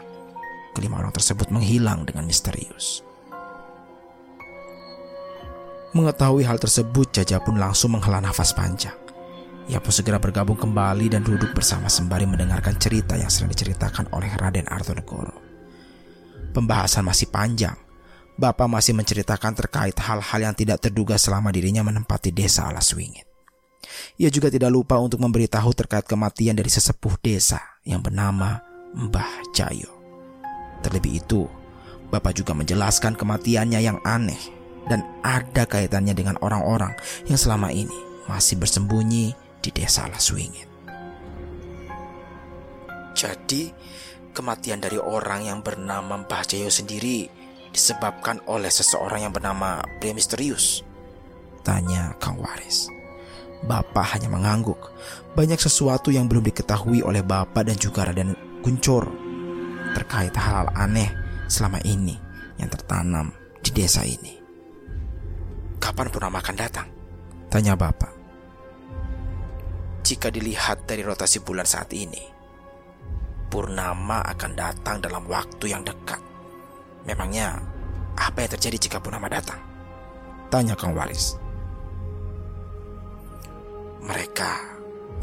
kelima 0.75 0.99
orang 0.99 1.15
tersebut 1.15 1.47
menghilang 1.49 2.03
dengan 2.03 2.27
misterius. 2.27 3.07
Mengetahui 5.91 6.47
hal 6.47 6.55
tersebut, 6.55 7.11
Jaja 7.11 7.43
pun 7.43 7.59
langsung 7.59 7.95
menghela 7.95 8.23
nafas 8.23 8.55
panjang. 8.55 8.95
Ia 9.71 9.79
pun 9.79 9.95
segera 9.95 10.19
bergabung 10.19 10.59
kembali 10.59 11.15
dan 11.15 11.23
duduk 11.23 11.55
bersama 11.55 11.87
sembari 11.87 12.27
mendengarkan 12.27 12.75
cerita 12.75 13.15
yang 13.15 13.31
sedang 13.31 13.55
diceritakan 13.55 14.11
oleh 14.11 14.27
Raden 14.35 14.67
Artonegoro. 14.67 15.39
Pembahasan 16.51 17.07
masih 17.07 17.31
panjang. 17.31 17.79
Bapak 18.35 18.67
masih 18.67 18.91
menceritakan 18.91 19.55
terkait 19.55 19.95
hal-hal 19.95 20.39
yang 20.43 20.55
tidak 20.59 20.83
terduga 20.83 21.15
selama 21.15 21.55
dirinya 21.55 21.87
menempati 21.87 22.35
desa 22.35 22.67
Alas 22.67 22.91
Wingit. 22.91 23.23
Ia 24.19 24.27
juga 24.27 24.51
tidak 24.51 24.75
lupa 24.75 24.99
untuk 24.99 25.23
memberitahu 25.23 25.71
terkait 25.71 26.03
kematian 26.03 26.59
dari 26.59 26.67
sesepuh 26.67 27.15
desa 27.23 27.79
yang 27.87 28.03
bernama 28.03 28.59
Mbah 28.91 29.55
Jayo. 29.55 29.87
Terlebih 30.83 31.23
itu, 31.23 31.47
Bapak 32.11 32.35
juga 32.35 32.51
menjelaskan 32.51 33.15
kematiannya 33.15 33.79
yang 33.79 34.03
aneh 34.03 34.51
dan 34.91 35.07
ada 35.23 35.63
kaitannya 35.63 36.11
dengan 36.11 36.35
orang-orang 36.43 36.91
yang 37.23 37.39
selama 37.39 37.71
ini 37.71 37.95
masih 38.27 38.59
bersembunyi 38.59 39.31
di 39.61 39.69
desa 39.69 40.09
Laswingit. 40.09 40.67
Jadi, 43.13 43.69
kematian 44.33 44.81
dari 44.81 44.97
orang 44.97 45.45
yang 45.45 45.59
bernama 45.61 46.17
Mbah 46.25 46.43
Jayo 46.49 46.73
sendiri 46.73 47.29
disebabkan 47.69 48.41
oleh 48.49 48.73
seseorang 48.73 49.29
yang 49.29 49.33
bernama 49.33 49.79
pria 50.01 50.17
misterius? 50.17 50.81
Tanya 51.61 52.17
Kang 52.17 52.41
Waris. 52.41 52.89
Bapak 53.61 54.17
hanya 54.17 54.33
mengangguk. 54.33 54.89
Banyak 55.37 55.61
sesuatu 55.61 56.09
yang 56.09 56.25
belum 56.25 56.41
diketahui 56.49 57.05
oleh 57.05 57.21
Bapak 57.21 57.69
dan 57.69 57.77
juga 57.77 58.09
Raden 58.09 58.33
Kuncoro 58.65 59.13
terkait 59.93 60.33
hal-hal 60.33 60.71
aneh 60.73 61.11
selama 61.45 61.77
ini 61.85 62.17
yang 62.57 62.71
tertanam 62.71 63.29
di 63.61 63.69
desa 63.69 64.01
ini. 64.01 64.39
Kapan 65.77 66.07
Purnama 66.09 66.41
akan 66.41 66.55
datang? 66.57 66.87
Tanya 67.51 67.77
Bapak. 67.77 68.20
Jika 70.11 70.27
dilihat 70.27 70.91
dari 70.91 71.07
rotasi 71.07 71.39
bulan 71.39 71.63
saat 71.63 71.87
ini, 71.95 72.19
Purnama 73.47 74.19
akan 74.27 74.51
datang 74.59 74.99
dalam 74.99 75.23
waktu 75.23 75.71
yang 75.71 75.87
dekat. 75.87 76.19
Memangnya 77.07 77.55
apa 78.19 78.43
yang 78.43 78.51
terjadi 78.51 78.75
jika 78.75 78.99
Purnama 78.99 79.31
datang? 79.31 79.55
Tanya 80.51 80.75
Kang 80.75 80.91
Waris. 80.99 81.39
Mereka 84.03 84.51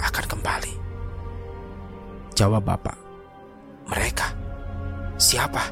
akan 0.01 0.25
kembali. 0.25 0.75
Jawab 2.33 2.65
Bapak. 2.65 2.97
Mereka? 3.93 4.33
Siapa? 5.21 5.69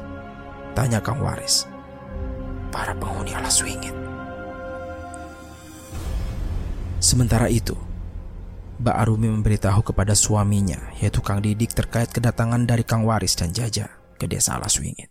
Tanya 0.77 1.01
Kang 1.01 1.25
Waris. 1.25 1.65
Para 2.69 2.93
penghuni 2.93 3.33
alas 3.33 3.65
wingit. 3.65 3.97
Sementara 7.01 7.49
itu, 7.49 7.86
Mbak 8.77 8.93
Arumi 8.93 9.33
memberitahu 9.33 9.81
kepada 9.81 10.13
suaminya, 10.13 10.77
yaitu 11.01 11.17
Kang 11.25 11.41
Didik 11.41 11.73
terkait 11.73 12.13
kedatangan 12.13 12.69
dari 12.69 12.85
Kang 12.85 13.09
Waris 13.09 13.33
dan 13.33 13.49
Jaja 13.49 13.89
ke 14.21 14.29
desa 14.29 14.53
Alas 14.53 14.77
Wingit. 14.77 15.09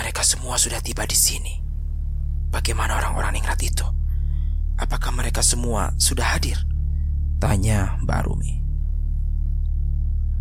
Mereka 0.00 0.24
semua 0.24 0.56
sudah 0.56 0.80
tiba 0.80 1.04
di 1.04 1.12
sini. 1.12 1.60
Bagaimana 2.48 2.96
orang-orang 2.96 3.36
ningrat 3.36 3.60
itu? 3.60 3.84
Apakah 4.80 5.12
mereka 5.12 5.44
semua 5.44 5.92
sudah 6.00 6.40
hadir? 6.40 6.56
Tanya 7.36 8.00
Mbak 8.00 8.16
Arumi. 8.16 8.54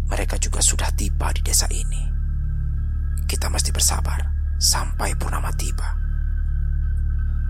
Mereka 0.07 0.39
juga 0.39 0.63
sudah 0.63 0.87
tiba 0.95 1.27
di 1.35 1.43
desa 1.43 1.67
ini. 1.75 2.07
Kita 3.27 3.51
mesti 3.51 3.75
bersabar 3.75 4.31
sampai 4.63 5.11
purnama 5.19 5.51
tiba. 5.59 5.91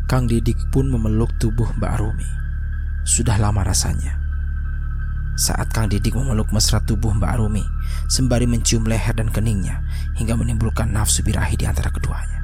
Kang 0.09 0.25
Didik 0.25 0.57
pun 0.73 0.89
memeluk 0.89 1.29
tubuh 1.37 1.69
Mbak 1.77 1.91
Arumi. 1.93 2.38
Sudah 3.09 3.41
lama 3.41 3.65
rasanya. 3.65 4.21
Saat 5.33 5.73
Kang 5.73 5.89
Didik 5.89 6.13
memeluk 6.13 6.53
mesra 6.53 6.77
tubuh 6.77 7.09
Mbak 7.09 7.31
Arumi, 7.41 7.65
sembari 8.05 8.45
mencium 8.45 8.85
leher 8.85 9.17
dan 9.17 9.33
keningnya 9.33 9.81
hingga 10.13 10.37
menimbulkan 10.37 10.93
nafsu 10.93 11.25
birahi 11.25 11.57
di 11.57 11.65
antara 11.65 11.89
keduanya. 11.89 12.37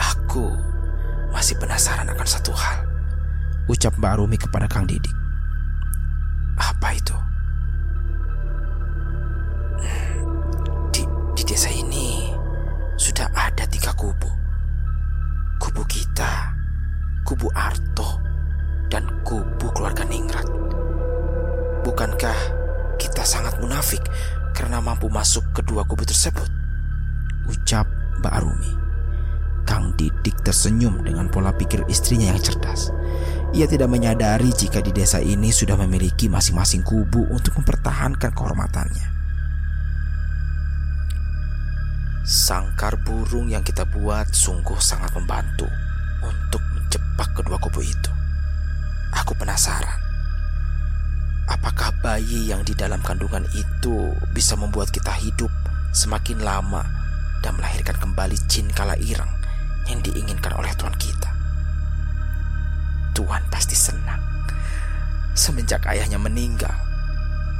Aku 0.00 0.56
masih 1.36 1.60
penasaran 1.60 2.08
akan 2.08 2.24
satu 2.24 2.56
hal. 2.56 2.80
Ucap 3.68 3.92
Mbak 4.00 4.12
Arumi 4.16 4.40
kepada 4.40 4.64
Kang 4.72 4.88
Didik. 4.88 5.12
Apa 6.56 6.96
itu? 6.96 7.31
Kubu 17.32 17.48
Arto, 17.56 18.20
dan 18.92 19.08
kubu 19.24 19.72
keluarga 19.72 20.04
Ningrat. 20.04 20.44
Bukankah 21.80 22.36
kita 23.00 23.24
sangat 23.24 23.56
munafik 23.56 24.04
karena 24.52 24.84
mampu 24.84 25.08
masuk 25.08 25.40
kedua 25.56 25.88
kubu 25.88 26.04
tersebut? 26.04 26.44
Ucap 27.48 27.88
Mbak 28.20 28.32
Arumi. 28.36 28.72
Kang 29.64 29.96
Didik 29.96 30.44
tersenyum 30.44 31.00
dengan 31.00 31.32
pola 31.32 31.56
pikir 31.56 31.88
istrinya 31.88 32.36
yang 32.36 32.40
cerdas. 32.44 32.92
Ia 33.56 33.64
tidak 33.64 33.88
menyadari 33.88 34.52
jika 34.52 34.84
di 34.84 34.92
desa 34.92 35.16
ini 35.16 35.48
sudah 35.48 35.80
memiliki 35.80 36.28
masing-masing 36.28 36.84
kubu 36.84 37.32
untuk 37.32 37.56
mempertahankan 37.56 38.28
kehormatannya. 38.28 39.08
Sangkar 42.28 43.00
burung 43.00 43.48
yang 43.48 43.64
kita 43.64 43.88
buat 43.88 44.28
sungguh 44.36 44.76
sangat 44.84 45.16
membantu 45.16 45.64
untuk 46.20 46.60
menjebak 46.92 47.32
kedua 47.32 47.56
kubu 47.56 47.80
itu. 47.80 48.12
Aku 49.16 49.32
penasaran, 49.32 49.96
apakah 51.48 51.88
bayi 52.04 52.52
yang 52.52 52.60
di 52.68 52.76
dalam 52.76 53.00
kandungan 53.00 53.48
itu 53.56 54.12
bisa 54.36 54.60
membuat 54.60 54.92
kita 54.92 55.08
hidup 55.16 55.48
semakin 55.96 56.44
lama 56.44 56.84
dan 57.40 57.56
melahirkan 57.56 57.96
kembali 57.96 58.36
jin 58.44 58.68
kala 58.76 58.92
irang 59.00 59.32
yang 59.88 60.04
diinginkan 60.04 60.52
oleh 60.52 60.68
Tuhan 60.76 60.92
kita. 61.00 61.32
Tuhan 63.16 63.40
pasti 63.48 63.72
senang. 63.72 64.20
Semenjak 65.32 65.88
ayahnya 65.88 66.20
meninggal, 66.20 66.76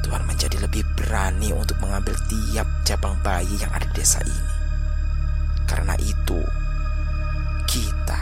Tuhan 0.05 0.29
menjadi 0.29 0.61
lebih 0.61 0.85
berani 0.93 1.57
untuk 1.57 1.81
mengambil 1.81 2.12
tiap 2.29 2.69
cabang 2.85 3.17
bayi 3.25 3.57
yang 3.57 3.73
ada 3.73 3.89
di 3.89 3.97
desa 3.97 4.21
ini. 4.29 4.53
Karena 5.65 5.97
itu, 6.05 6.37
kita 7.65 8.22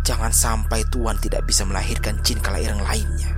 Jangan 0.00 0.32
sampai 0.32 0.80
Tuhan 0.88 1.20
tidak 1.20 1.44
bisa 1.44 1.68
melahirkan 1.68 2.16
jin 2.24 2.40
kelahiran 2.40 2.80
lainnya. 2.80 3.36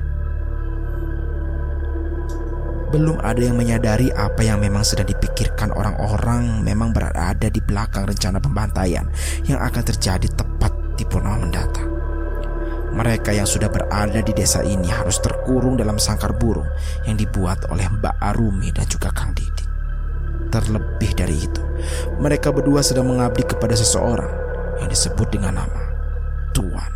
Belum 2.92 3.16
ada 3.24 3.40
yang 3.40 3.56
menyadari 3.56 4.12
apa 4.12 4.44
yang 4.44 4.60
memang 4.60 4.84
sedang 4.84 5.08
dipikirkan 5.08 5.72
orang-orang 5.72 6.60
memang 6.60 6.92
berada 6.92 7.48
di 7.48 7.56
belakang 7.64 8.04
rencana 8.04 8.36
pembantaian 8.36 9.08
yang 9.48 9.58
akan 9.64 9.80
terjadi 9.80 10.28
tepat 10.28 10.70
di 11.00 11.08
purnama 11.08 11.40
mendatang. 11.40 11.88
Mereka 12.92 13.32
yang 13.32 13.48
sudah 13.48 13.72
berada 13.72 14.20
di 14.20 14.36
desa 14.36 14.60
ini 14.60 14.92
harus 14.92 15.16
terkurung 15.24 15.80
dalam 15.80 15.96
sangkar 15.96 16.36
burung 16.36 16.68
yang 17.08 17.16
dibuat 17.16 17.64
oleh 17.72 17.88
Mbak 17.88 18.20
Arumi 18.20 18.68
dan 18.76 18.84
juga 18.84 19.08
Kang 19.08 19.32
Didi. 19.32 19.64
Terlebih 20.52 21.16
dari 21.16 21.48
itu, 21.48 21.64
mereka 22.20 22.52
berdua 22.52 22.84
sedang 22.84 23.08
mengabdi 23.08 23.48
kepada 23.48 23.72
seseorang 23.72 24.28
yang 24.84 24.92
disebut 24.92 25.32
dengan 25.32 25.64
nama 25.64 25.81
Tuan. 26.52 26.92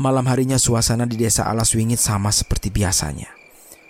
Malam 0.00 0.24
harinya 0.26 0.56
suasana 0.56 1.04
di 1.04 1.20
desa 1.20 1.44
Alas 1.44 1.76
Wingit 1.76 2.00
sama 2.00 2.32
seperti 2.32 2.72
biasanya. 2.72 3.28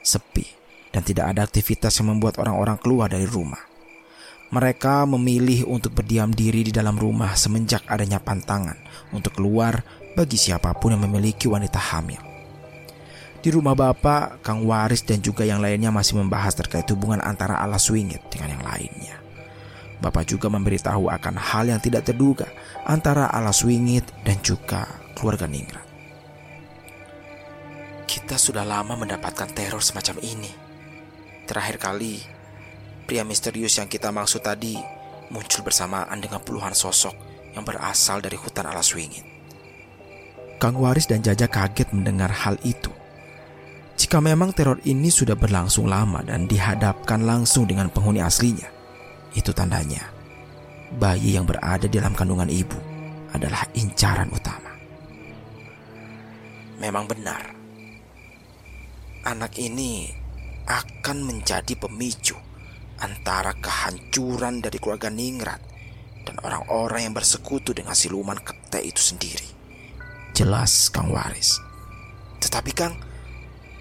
Sepi 0.03 0.45
dan 0.91 1.07
tidak 1.07 1.31
ada 1.31 1.47
aktivitas 1.47 1.95
yang 2.03 2.13
membuat 2.13 2.43
orang-orang 2.43 2.77
keluar 2.83 3.07
dari 3.07 3.25
rumah. 3.25 3.63
Mereka 4.53 5.09
memilih 5.09 5.71
untuk 5.71 5.97
berdiam 5.97 6.29
diri 6.29 6.69
di 6.69 6.75
dalam 6.75 6.99
rumah 6.99 7.33
semenjak 7.39 7.87
adanya 7.89 8.21
pantangan 8.21 8.77
untuk 9.15 9.39
keluar 9.39 9.81
bagi 10.19 10.37
siapa 10.37 10.77
pun 10.77 10.99
yang 10.99 11.07
memiliki 11.07 11.47
wanita 11.47 11.79
hamil. 11.79 12.21
Di 13.39 13.55
rumah 13.55 13.79
bapak, 13.79 14.43
Kang 14.43 14.67
Waris 14.67 15.07
dan 15.07 15.23
juga 15.23 15.47
yang 15.47 15.63
lainnya 15.63 15.95
masih 15.95 16.19
membahas 16.19 16.59
terkait 16.59 16.85
hubungan 16.91 17.23
antara 17.23 17.63
Alas 17.63 17.87
Wingit 17.89 18.21
dengan 18.29 18.59
yang 18.59 18.67
lainnya. 18.67 19.22
Bapak 20.03 20.27
juga 20.27 20.51
memberitahu 20.51 21.07
akan 21.07 21.39
hal 21.39 21.71
yang 21.71 21.79
tidak 21.79 22.11
terduga 22.11 22.51
antara 22.83 23.31
Alas 23.31 23.63
Wingit 23.63 24.03
dan 24.27 24.43
juga 24.43 24.83
keluarga 25.15 25.47
Ningrat. 25.47 25.87
Kita 28.03 28.35
sudah 28.35 28.67
lama 28.67 28.99
mendapatkan 28.99 29.47
teror 29.55 29.79
semacam 29.79 30.19
ini. 30.27 30.51
Terakhir 31.47 31.79
kali, 31.79 32.19
pria 33.07 33.23
misterius 33.23 33.79
yang 33.79 33.87
kita 33.87 34.11
maksud 34.11 34.43
tadi 34.43 34.75
muncul 35.31 35.63
bersamaan 35.63 36.19
dengan 36.19 36.43
puluhan 36.43 36.75
sosok 36.75 37.15
yang 37.55 37.63
berasal 37.63 38.19
dari 38.19 38.35
hutan 38.35 38.67
alas 38.67 38.91
wingit. 38.99 39.23
Kang 40.59 40.79
Waris 40.83 41.07
dan 41.07 41.23
Jaja 41.23 41.47
kaget 41.47 41.95
mendengar 41.95 42.31
hal 42.31 42.59
itu. 42.67 42.91
Jika 43.93 44.25
memang 44.25 44.57
teror 44.57 44.81
ini 44.89 45.13
sudah 45.13 45.37
berlangsung 45.37 45.85
lama 45.87 46.25
dan 46.25 46.49
dihadapkan 46.49 47.23
langsung 47.23 47.69
dengan 47.69 47.93
penghuni 47.93 48.25
aslinya, 48.25 48.72
itu 49.33 49.51
tandanya 49.53 50.13
bayi 50.97 51.41
yang 51.41 51.49
berada 51.49 51.89
di 51.89 51.97
dalam 51.97 52.13
kandungan 52.13 52.49
ibu 52.53 52.77
adalah 53.33 53.65
incaran 53.73 54.29
utama. 54.29 54.73
Memang 56.77 57.09
benar, 57.09 57.43
anak 59.25 59.57
ini 59.57 60.11
akan 60.69 61.25
menjadi 61.25 61.79
pemicu 61.79 62.37
antara 63.01 63.57
kehancuran 63.57 64.61
dari 64.61 64.77
keluarga 64.77 65.09
Ningrat 65.09 65.63
dan 66.23 66.39
orang-orang 66.43 67.11
yang 67.11 67.15
bersekutu 67.17 67.75
dengan 67.75 67.97
siluman 67.97 68.39
kete 68.39 68.83
itu 68.83 69.01
sendiri. 69.01 69.49
Jelas 70.37 70.91
Kang 70.91 71.11
Waris. 71.11 71.59
Tetapi 72.43 72.71
Kang, 72.75 72.95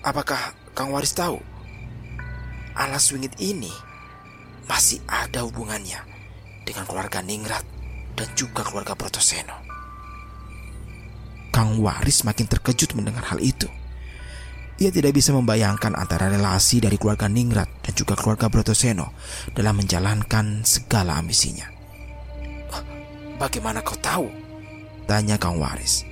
apakah 0.05 0.53
Kang 0.73 0.93
Waris 0.93 1.13
tahu 1.13 1.41
alas 2.77 3.11
wingit 3.11 3.35
ini 3.41 3.90
masih 4.69 5.02
ada 5.10 5.45
hubungannya 5.45 6.02
dengan 6.67 6.86
keluarga 6.86 7.21
Ningrat 7.24 7.65
dan 8.17 8.28
juga 8.38 8.62
keluarga 8.65 8.93
Protoseno? 8.93 9.54
Kang 11.52 11.84
Waris 11.84 12.24
makin 12.24 12.47
terkejut 12.47 12.95
mendengar 12.95 13.28
hal 13.28 13.43
itu. 13.43 13.67
Ia 14.82 14.89
tidak 14.89 15.13
bisa 15.13 15.30
membayangkan 15.36 15.93
antara 15.93 16.32
relasi 16.32 16.82
dari 16.82 16.97
keluarga 16.97 17.30
Ningrat 17.30 17.69
dan 17.86 17.93
juga 17.93 18.17
keluarga 18.17 18.50
Brotoseno 18.50 19.13
dalam 19.54 19.78
menjalankan 19.78 20.65
segala 20.65 21.19
ambisinya. 21.21 21.69
Bagaimana 23.38 23.86
kau 23.86 23.97
tahu? 24.00 24.26
Tanya 25.06 25.38
Kang 25.38 25.60
Waris. 25.60 26.08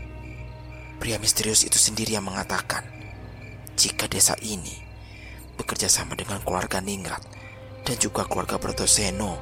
Pria 1.00 1.16
misterius 1.18 1.64
itu 1.64 1.80
sendiri 1.80 2.20
yang 2.20 2.28
mengatakan 2.28 2.84
jika 3.80 4.12
desa 4.12 4.36
ini 4.44 4.76
bekerja 5.56 5.88
sama 5.88 6.20
dengan 6.20 6.44
keluarga 6.44 6.84
Ningrat 6.84 7.24
dan 7.90 7.98
juga 7.98 8.22
keluarga 8.30 8.62
Brotoseno 8.62 9.42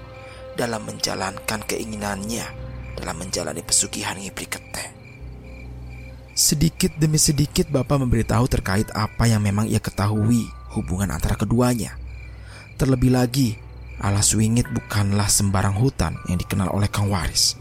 dalam 0.56 0.88
menjalankan 0.88 1.68
keinginannya 1.68 2.48
dalam 2.96 3.20
menjalani 3.20 3.60
pesugihan 3.60 4.16
Ngibri 4.16 4.48
Kete. 4.48 4.86
Sedikit 6.32 6.96
demi 6.96 7.20
sedikit 7.20 7.68
Bapak 7.68 8.08
memberitahu 8.08 8.48
terkait 8.48 8.88
apa 8.96 9.28
yang 9.28 9.44
memang 9.44 9.68
ia 9.68 9.84
ketahui 9.84 10.48
hubungan 10.80 11.12
antara 11.12 11.36
keduanya. 11.36 12.00
Terlebih 12.80 13.12
lagi, 13.12 13.60
Alas 14.00 14.32
Wingit 14.32 14.70
bukanlah 14.72 15.28
sembarang 15.28 15.76
hutan 15.76 16.16
yang 16.32 16.40
dikenal 16.40 16.72
oleh 16.72 16.88
Kang 16.88 17.12
Waris. 17.12 17.60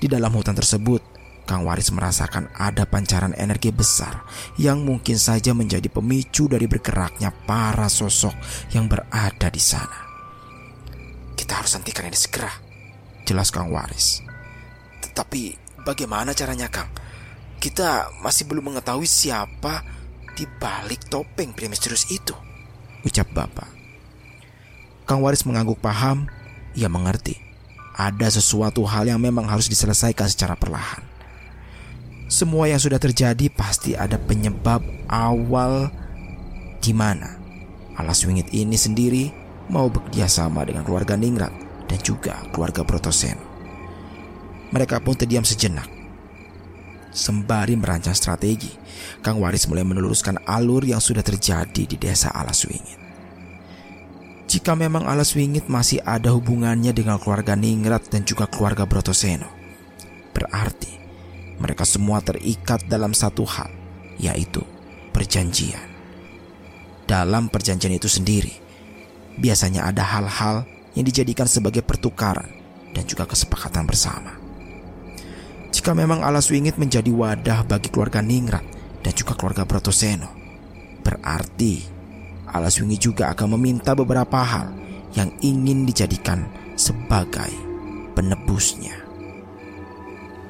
Di 0.00 0.08
dalam 0.08 0.32
hutan 0.32 0.56
tersebut, 0.56 1.04
Kang 1.50 1.66
Waris 1.66 1.90
merasakan 1.90 2.46
ada 2.54 2.86
pancaran 2.86 3.34
energi 3.34 3.74
besar 3.74 4.22
yang 4.54 4.86
mungkin 4.86 5.18
saja 5.18 5.50
menjadi 5.50 5.90
pemicu 5.90 6.46
dari 6.46 6.70
bergeraknya 6.70 7.34
para 7.42 7.90
sosok 7.90 8.30
yang 8.70 8.86
berada 8.86 9.50
di 9.50 9.58
sana. 9.58 10.06
Kita 11.34 11.58
harus 11.58 11.74
hentikan 11.74 12.06
ini 12.06 12.14
segera, 12.14 12.54
jelas 13.26 13.50
Kang 13.50 13.74
Waris. 13.74 14.22
Tetapi 15.02 15.58
bagaimana 15.82 16.38
caranya 16.38 16.70
Kang? 16.70 16.86
Kita 17.58 18.14
masih 18.22 18.46
belum 18.46 18.70
mengetahui 18.70 19.10
siapa 19.10 19.82
di 20.38 20.46
balik 20.46 21.10
topeng 21.10 21.50
pria 21.50 21.66
misterius 21.66 22.06
itu. 22.14 22.38
Ucap 23.02 23.26
Bapak. 23.34 23.66
Kang 25.02 25.18
Waris 25.18 25.42
mengangguk 25.42 25.82
paham, 25.82 26.30
ia 26.78 26.86
mengerti. 26.86 27.42
Ada 27.98 28.38
sesuatu 28.38 28.86
hal 28.86 29.10
yang 29.10 29.18
memang 29.18 29.50
harus 29.50 29.66
diselesaikan 29.66 30.30
secara 30.30 30.54
perlahan. 30.54 31.09
Semua 32.30 32.70
yang 32.70 32.78
sudah 32.78 33.02
terjadi 33.02 33.50
pasti 33.50 33.98
ada 33.98 34.14
penyebab 34.14 34.86
awal 35.10 35.90
di 36.78 36.94
mana 36.94 37.36
alas 37.98 38.22
wingit 38.22 38.54
ini 38.54 38.78
sendiri 38.78 39.34
mau 39.66 39.90
bekerja 39.90 40.30
sama 40.30 40.62
dengan 40.62 40.86
keluarga 40.86 41.18
Ningrat 41.18 41.50
dan 41.90 41.98
juga 41.98 42.38
keluarga 42.54 42.86
Protosen. 42.86 43.34
Mereka 44.70 45.02
pun 45.02 45.18
terdiam 45.18 45.42
sejenak 45.42 46.00
Sembari 47.10 47.74
merancang 47.74 48.14
strategi, 48.14 48.70
Kang 49.18 49.42
Waris 49.42 49.66
mulai 49.66 49.82
meneluskan 49.82 50.38
alur 50.46 50.86
yang 50.86 51.02
sudah 51.02 51.26
terjadi 51.26 51.82
di 51.82 51.98
desa 51.98 52.30
Alas 52.30 52.62
Wingit. 52.62 53.02
Jika 54.46 54.78
memang 54.78 55.06
alas 55.06 55.34
wingit 55.38 55.70
masih 55.70 56.02
ada 56.02 56.34
hubungannya 56.34 56.90
dengan 56.90 57.22
keluarga 57.22 57.54
Ningrat 57.54 58.10
dan 58.10 58.26
juga 58.26 58.50
keluarga 58.50 58.82
Brotoseno, 58.82 59.46
berarti 60.34 60.99
mereka 61.60 61.84
semua 61.84 62.24
terikat 62.24 62.82
dalam 62.88 63.12
satu 63.12 63.44
hal, 63.44 63.70
yaitu 64.16 64.64
perjanjian. 65.12 65.84
Dalam 67.04 67.52
perjanjian 67.52 67.92
itu 67.92 68.08
sendiri, 68.08 68.56
biasanya 69.36 69.86
ada 69.86 70.02
hal-hal 70.02 70.64
yang 70.96 71.04
dijadikan 71.04 71.46
sebagai 71.46 71.84
pertukaran 71.84 72.48
dan 72.96 73.04
juga 73.06 73.28
kesepakatan 73.28 73.86
bersama. 73.86 74.34
Jika 75.70 75.94
memang 75.94 76.26
alas 76.26 76.50
wingit 76.50 76.80
menjadi 76.80 77.12
wadah 77.14 77.62
bagi 77.62 77.92
keluarga 77.92 78.18
Ningrat 78.18 78.66
dan 79.06 79.12
juga 79.14 79.38
keluarga 79.38 79.62
Brotoseno, 79.62 80.32
berarti 81.06 82.00
Alas 82.50 82.82
Wingi 82.82 82.98
juga 82.98 83.30
akan 83.30 83.54
meminta 83.54 83.94
beberapa 83.94 84.42
hal 84.42 84.74
yang 85.14 85.30
ingin 85.38 85.86
dijadikan 85.86 86.50
sebagai 86.74 87.50
penebusnya. 88.18 88.98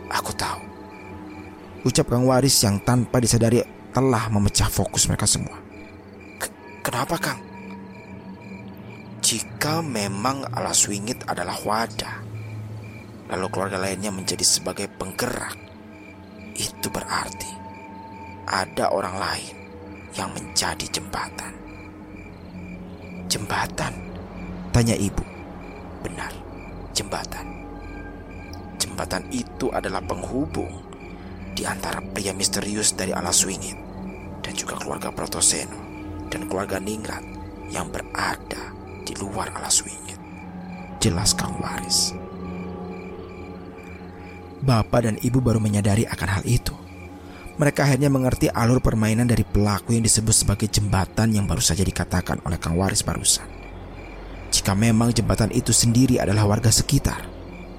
Aku 0.09 0.33
tahu. 0.33 0.70
Ucap 1.81 2.13
Kang 2.13 2.29
Waris 2.29 2.61
yang 2.61 2.77
tanpa 2.85 3.25
disadari 3.25 3.65
telah 3.89 4.29
memecah 4.29 4.69
fokus 4.69 5.09
mereka 5.09 5.25
semua. 5.25 5.57
Kenapa 6.85 7.17
Kang? 7.17 7.41
Jika 9.25 9.81
memang 9.81 10.45
alas 10.53 10.85
wingit 10.85 11.25
adalah 11.25 11.57
wadah, 11.65 12.21
lalu 13.33 13.47
keluarga 13.49 13.81
lainnya 13.81 14.13
menjadi 14.13 14.45
sebagai 14.45 14.93
penggerak, 14.93 15.57
itu 16.53 16.93
berarti 16.93 17.49
ada 18.45 18.93
orang 18.93 19.17
lain 19.17 19.55
yang 20.21 20.29
menjadi 20.37 20.85
jembatan. 20.93 21.57
Jembatan? 23.33 23.97
Tanya 24.69 25.01
ibu. 25.01 25.25
Benar, 26.05 26.33
jembatan. 26.93 27.49
Jembatan 28.77 29.25
itu 29.33 29.73
adalah 29.73 30.05
penghubung 30.05 30.90
di 31.55 31.67
antara 31.67 32.01
pria 32.01 32.33
misterius 32.33 32.95
dari 32.95 33.11
alas 33.13 33.43
wingit 33.45 33.77
dan 34.41 34.53
juga 34.57 34.79
keluarga 34.81 35.13
Protoseno 35.13 35.77
dan 36.31 36.47
keluarga 36.47 36.79
Ningrat 36.79 37.23
yang 37.71 37.91
berada 37.91 38.75
di 39.05 39.13
luar 39.19 39.51
alas 39.55 39.83
wingit. 39.83 40.19
Jelas 41.01 41.33
Kang 41.33 41.57
Waris. 41.59 42.13
Bapak 44.61 45.09
dan 45.09 45.17
ibu 45.25 45.41
baru 45.41 45.57
menyadari 45.57 46.05
akan 46.05 46.29
hal 46.29 46.45
itu. 46.45 46.77
Mereka 47.57 47.85
akhirnya 47.85 48.09
mengerti 48.09 48.49
alur 48.49 48.81
permainan 48.81 49.29
dari 49.29 49.45
pelaku 49.45 49.93
yang 49.97 50.05
disebut 50.05 50.33
sebagai 50.33 50.69
jembatan 50.69 51.33
yang 51.33 51.45
baru 51.45 51.61
saja 51.61 51.85
dikatakan 51.85 52.41
oleh 52.45 52.57
Kang 52.57 52.77
Waris 52.77 53.05
barusan. 53.05 53.45
Jika 54.49 54.73
memang 54.73 55.13
jembatan 55.13 55.53
itu 55.53 55.73
sendiri 55.73 56.21
adalah 56.21 56.49
warga 56.49 56.73
sekitar, 56.73 57.25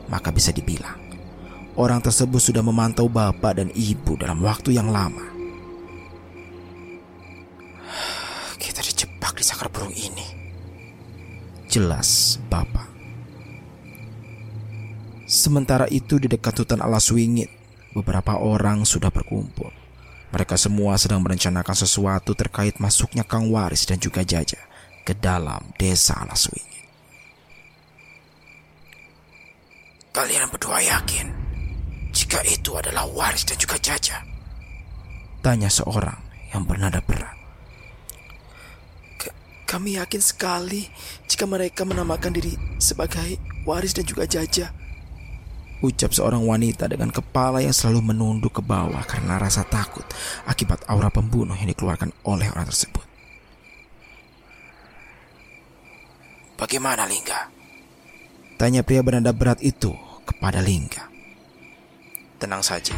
maka 0.10 0.30
bisa 0.30 0.54
dibilang 0.54 1.01
orang 1.80 2.04
tersebut 2.04 2.42
sudah 2.42 2.64
memantau 2.66 3.08
bapak 3.08 3.62
dan 3.62 3.70
ibu 3.72 4.18
dalam 4.20 4.44
waktu 4.44 4.76
yang 4.76 4.92
lama. 4.92 5.24
Kita 8.60 8.82
dijebak 8.84 9.40
di 9.40 9.44
sakar 9.46 9.72
burung 9.72 9.94
ini. 9.96 10.28
Jelas, 11.72 12.36
bapak. 12.52 12.88
Sementara 15.32 15.88
itu 15.88 16.20
di 16.20 16.28
dekat 16.28 16.60
hutan 16.60 16.84
alas 16.84 17.08
wingit, 17.08 17.48
beberapa 17.96 18.36
orang 18.36 18.84
sudah 18.84 19.08
berkumpul. 19.08 19.72
Mereka 20.32 20.56
semua 20.60 20.96
sedang 20.96 21.24
merencanakan 21.24 21.76
sesuatu 21.76 22.36
terkait 22.36 22.80
masuknya 22.80 23.24
Kang 23.24 23.52
Waris 23.52 23.84
dan 23.84 24.00
juga 24.00 24.24
Jaja 24.24 24.60
ke 25.04 25.12
dalam 25.16 25.76
desa 25.76 26.24
Alaswingi. 26.24 26.80
Kalian 30.12 30.48
berdua 30.52 30.80
yakin 30.84 31.51
jika 32.32 32.48
itu 32.48 32.72
adalah 32.80 33.04
Waris 33.12 33.44
dan 33.44 33.60
juga 33.60 33.76
Jaja? 33.76 34.24
Tanya 35.44 35.68
seorang 35.68 36.16
yang 36.56 36.64
bernada 36.64 37.04
berat. 37.04 37.36
Kami 39.68 40.00
yakin 40.00 40.24
sekali 40.24 40.88
jika 41.28 41.44
mereka 41.44 41.84
menamakan 41.84 42.32
diri 42.32 42.56
sebagai 42.80 43.36
Waris 43.68 43.92
dan 43.92 44.08
juga 44.08 44.24
Jaja. 44.24 44.72
Ucap 45.84 46.16
seorang 46.16 46.48
wanita 46.48 46.88
dengan 46.88 47.12
kepala 47.12 47.60
yang 47.60 47.76
selalu 47.76 48.16
menunduk 48.16 48.56
ke 48.56 48.64
bawah 48.64 49.04
karena 49.04 49.36
rasa 49.36 49.68
takut 49.68 50.08
akibat 50.48 50.88
aura 50.88 51.12
pembunuh 51.12 51.60
yang 51.60 51.68
dikeluarkan 51.68 52.16
oleh 52.24 52.48
orang 52.48 52.64
tersebut. 52.64 53.04
Bagaimana 56.56 57.04
Lingga? 57.12 57.52
Tanya 58.56 58.88
pria 58.88 59.04
bernada 59.04 59.36
berat 59.36 59.60
itu 59.60 59.92
kepada 60.24 60.64
Lingga. 60.64 61.11
Tenang 62.42 62.66
saja. 62.66 62.98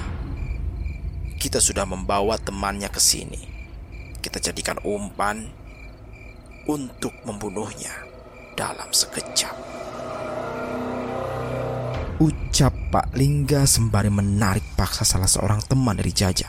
Kita 1.36 1.60
sudah 1.60 1.84
membawa 1.84 2.40
temannya 2.40 2.88
ke 2.88 3.04
sini. 3.04 3.44
Kita 4.24 4.40
jadikan 4.40 4.80
umpan 4.88 5.52
untuk 6.64 7.12
membunuhnya 7.28 7.92
dalam 8.56 8.88
sekejap. 8.88 9.52
Ucap 12.24 12.72
Pak 12.88 13.12
Lingga 13.20 13.68
sembari 13.68 14.08
menarik 14.08 14.64
paksa 14.80 15.04
salah 15.04 15.28
seorang 15.28 15.60
teman 15.68 16.00
dari 16.00 16.16
Jaja. 16.16 16.48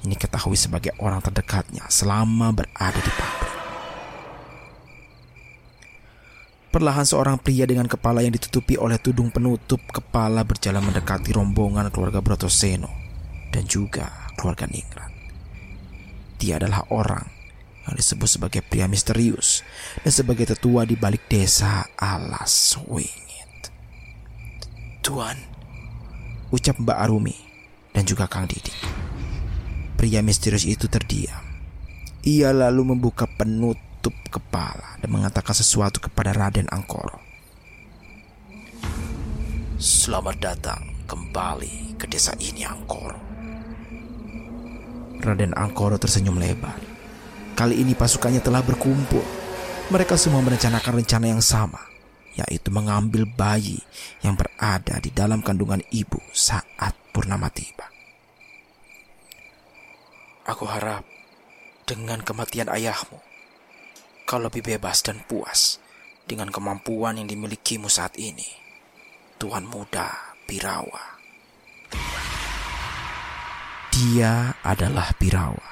Ini 0.00 0.16
ketahui 0.16 0.56
sebagai 0.56 0.96
orang 1.04 1.20
terdekatnya 1.20 1.84
selama 1.92 2.48
berada 2.56 2.96
di 2.96 3.12
pabrik. 3.12 3.41
Perlahan 6.72 7.04
seorang 7.04 7.36
pria 7.36 7.68
dengan 7.68 7.84
kepala 7.84 8.24
yang 8.24 8.32
ditutupi 8.32 8.80
oleh 8.80 8.96
tudung 8.96 9.28
penutup 9.28 9.84
kepala 9.92 10.40
berjalan 10.40 10.80
mendekati 10.80 11.36
rombongan 11.36 11.92
keluarga 11.92 12.24
Brotoseno 12.24 12.88
dan 13.52 13.68
juga 13.68 14.08
keluarga 14.40 14.64
Ningrat. 14.64 15.12
Dia 16.40 16.56
adalah 16.56 16.88
orang 16.88 17.28
yang 17.84 17.92
disebut 17.92 18.24
sebagai 18.24 18.64
pria 18.64 18.88
misterius 18.88 19.60
dan 20.00 20.16
sebagai 20.16 20.48
tetua 20.48 20.88
di 20.88 20.96
balik 20.96 21.28
desa 21.28 21.84
Alas 21.92 22.80
Wing. 22.88 23.20
Tuan, 25.04 25.36
ucap 26.56 26.80
Mbak 26.80 26.98
Arumi 27.04 27.36
dan 27.92 28.08
juga 28.08 28.24
Kang 28.24 28.48
Didi. 28.48 28.72
Pria 30.00 30.24
misterius 30.24 30.64
itu 30.64 30.88
terdiam. 30.88 31.44
Ia 32.24 32.48
lalu 32.56 32.96
membuka 32.96 33.28
penutup 33.28 33.91
kepala 34.08 34.98
dan 34.98 35.12
mengatakan 35.12 35.54
sesuatu 35.54 36.02
kepada 36.02 36.32
Raden 36.34 36.66
Angkoro. 36.72 37.20
Selamat 39.78 40.40
datang 40.40 40.82
kembali 41.06 42.00
ke 42.00 42.08
desa 42.08 42.32
ini 42.40 42.66
Angkoro. 42.66 43.20
Raden 45.22 45.54
Angkoro 45.54 46.00
tersenyum 46.00 46.40
lebar. 46.40 46.74
Kali 47.54 47.78
ini 47.78 47.92
pasukannya 47.92 48.42
telah 48.42 48.64
berkumpul. 48.64 49.22
Mereka 49.92 50.16
semua 50.16 50.40
merencanakan 50.40 51.04
rencana 51.04 51.26
yang 51.30 51.44
sama 51.44 51.92
yaitu 52.32 52.72
mengambil 52.72 53.28
bayi 53.28 53.80
yang 54.24 54.36
berada 54.36 54.96
di 55.04 55.12
dalam 55.12 55.44
kandungan 55.44 55.84
ibu 55.92 56.16
saat 56.32 56.96
purnama 57.12 57.52
tiba. 57.52 57.84
Aku 60.48 60.64
harap 60.66 61.04
dengan 61.84 62.24
kematian 62.24 62.72
ayahmu, 62.72 63.20
kau 64.24 64.40
lebih 64.40 64.64
bebas 64.64 65.02
dan 65.04 65.20
puas 65.26 65.82
dengan 66.24 66.48
kemampuan 66.48 67.18
yang 67.18 67.28
dimilikimu 67.28 67.90
saat 67.90 68.16
ini, 68.16 68.46
Tuan 69.36 69.66
Muda 69.66 70.36
Birawa. 70.46 71.20
Dia 73.92 74.56
adalah 74.64 75.12
Birawa, 75.20 75.68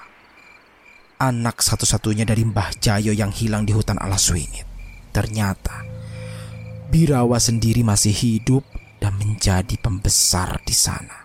anak 1.17 1.65
satu-satunya 1.65 2.29
dari 2.29 2.45
Mbah 2.45 2.77
Jayo 2.77 3.17
yang 3.17 3.33
hilang 3.33 3.65
di 3.65 3.73
hutan 3.73 3.97
Alaswingit. 3.97 4.69
Ternyata 5.11 5.89
Birawa 6.93 7.41
sendiri 7.41 7.81
masih 7.81 8.13
hidup 8.13 8.67
dan 9.01 9.17
menjadi 9.17 9.75
pembesar 9.81 10.61
di 10.69 10.77
sana. 10.77 11.25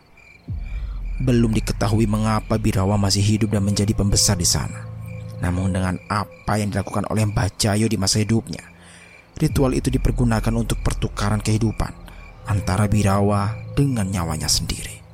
Belum 1.20 1.52
diketahui 1.52 2.08
mengapa 2.08 2.56
Birawa 2.56 2.96
masih 2.96 3.24
hidup 3.24 3.52
dan 3.52 3.68
menjadi 3.68 3.92
pembesar 3.92 4.40
di 4.40 4.48
sana. 4.48 4.95
Namun 5.46 5.78
dengan 5.78 6.02
apa 6.10 6.58
yang 6.58 6.74
dilakukan 6.74 7.06
oleh 7.14 7.30
Mbah 7.30 7.54
Jayo 7.54 7.86
di 7.86 8.02
masa 8.02 8.18
hidupnya, 8.18 8.66
ritual 9.38 9.78
itu 9.78 9.94
dipergunakan 9.94 10.54
untuk 10.58 10.82
pertukaran 10.82 11.46
kehidupan 11.46 11.94
antara 12.50 12.90
Birawa 12.90 13.54
dengan 13.78 14.10
nyawanya 14.10 14.50
sendiri. 14.50 15.06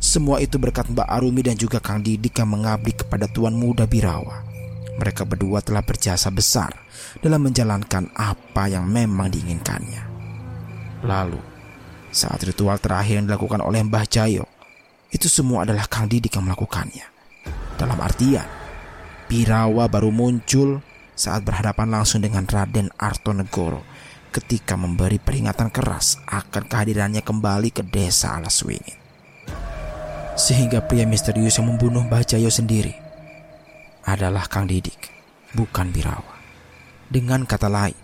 Semua 0.00 0.40
itu 0.40 0.56
berkat 0.56 0.88
Mbak 0.88 1.08
Arumi 1.12 1.44
dan 1.44 1.60
juga 1.60 1.76
Kang 1.76 2.00
Didik 2.00 2.40
yang 2.40 2.56
mengabdi 2.56 2.96
kepada 2.96 3.28
Tuan 3.28 3.52
Muda 3.52 3.84
Birawa 3.84 4.54
mereka 4.94 5.26
berdua 5.26 5.58
telah 5.58 5.82
berjasa 5.82 6.30
besar 6.30 6.70
dalam 7.18 7.42
menjalankan 7.42 8.14
apa 8.14 8.70
yang 8.70 8.86
memang 8.86 9.30
diinginkannya. 9.30 10.02
Lalu, 11.04 11.40
saat 12.14 12.40
ritual 12.46 12.78
terakhir 12.78 13.20
yang 13.20 13.26
dilakukan 13.26 13.60
oleh 13.60 13.82
Mbah 13.84 14.06
Jayo, 14.06 14.46
itu 15.10 15.26
semua 15.26 15.66
adalah 15.66 15.86
Kang 15.90 16.06
Didik 16.06 16.38
yang 16.38 16.46
melakukannya. 16.46 17.06
Dalam 17.74 17.98
artian, 17.98 18.46
Birawa 19.34 19.90
baru 19.90 20.14
muncul 20.14 20.78
saat 21.18 21.42
berhadapan 21.42 21.90
langsung 21.90 22.22
dengan 22.22 22.46
Raden 22.46 22.94
Artonegoro 22.94 23.82
ketika 24.30 24.78
memberi 24.78 25.18
peringatan 25.18 25.74
keras 25.74 26.22
akan 26.30 26.70
kehadirannya 26.70 27.18
kembali 27.18 27.74
ke 27.74 27.82
desa 27.82 28.38
Alaswingit. 28.38 28.94
Sehingga 30.38 30.86
pria 30.86 31.02
misterius 31.02 31.58
yang 31.58 31.66
membunuh 31.66 32.06
Mbah 32.06 32.22
Jayo 32.22 32.46
sendiri 32.46 32.94
adalah 34.06 34.46
Kang 34.46 34.70
Didik, 34.70 35.10
bukan 35.50 35.90
Birawa. 35.90 36.38
Dengan 37.10 37.42
kata 37.42 37.66
lain, 37.66 37.98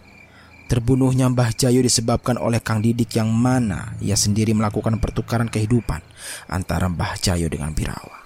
Terbunuhnya 0.67 1.31
Mbah 1.31 1.55
Jayo 1.55 1.79
disebabkan 1.79 2.43
oleh 2.43 2.59
Kang 2.59 2.83
Didik 2.83 3.15
yang 3.15 3.31
mana 3.31 3.95
ia 4.03 4.19
sendiri 4.19 4.51
melakukan 4.51 4.99
pertukaran 4.99 5.47
kehidupan 5.47 6.03
antara 6.51 6.91
Mbah 6.91 7.23
Jayo 7.23 7.47
dengan 7.47 7.71
Birawa. 7.71 8.20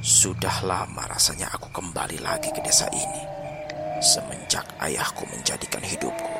Sudah 0.00 0.64
lama 0.64 1.04
rasanya 1.12 1.52
aku 1.52 1.68
kembali 1.76 2.24
lagi 2.24 2.48
ke 2.56 2.64
desa 2.64 2.88
ini. 2.88 3.20
Semenjak 4.00 4.64
ayahku 4.80 5.28
menjadikan 5.28 5.84
hidupku 5.84 6.32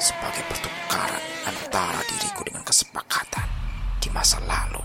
sebagai 0.00 0.40
pertukaran 0.48 1.20
antara 1.44 2.00
diriku 2.08 2.40
dengan 2.48 2.64
kesepakatan 2.64 3.44
di 4.00 4.08
masa 4.16 4.40
lalu. 4.48 4.80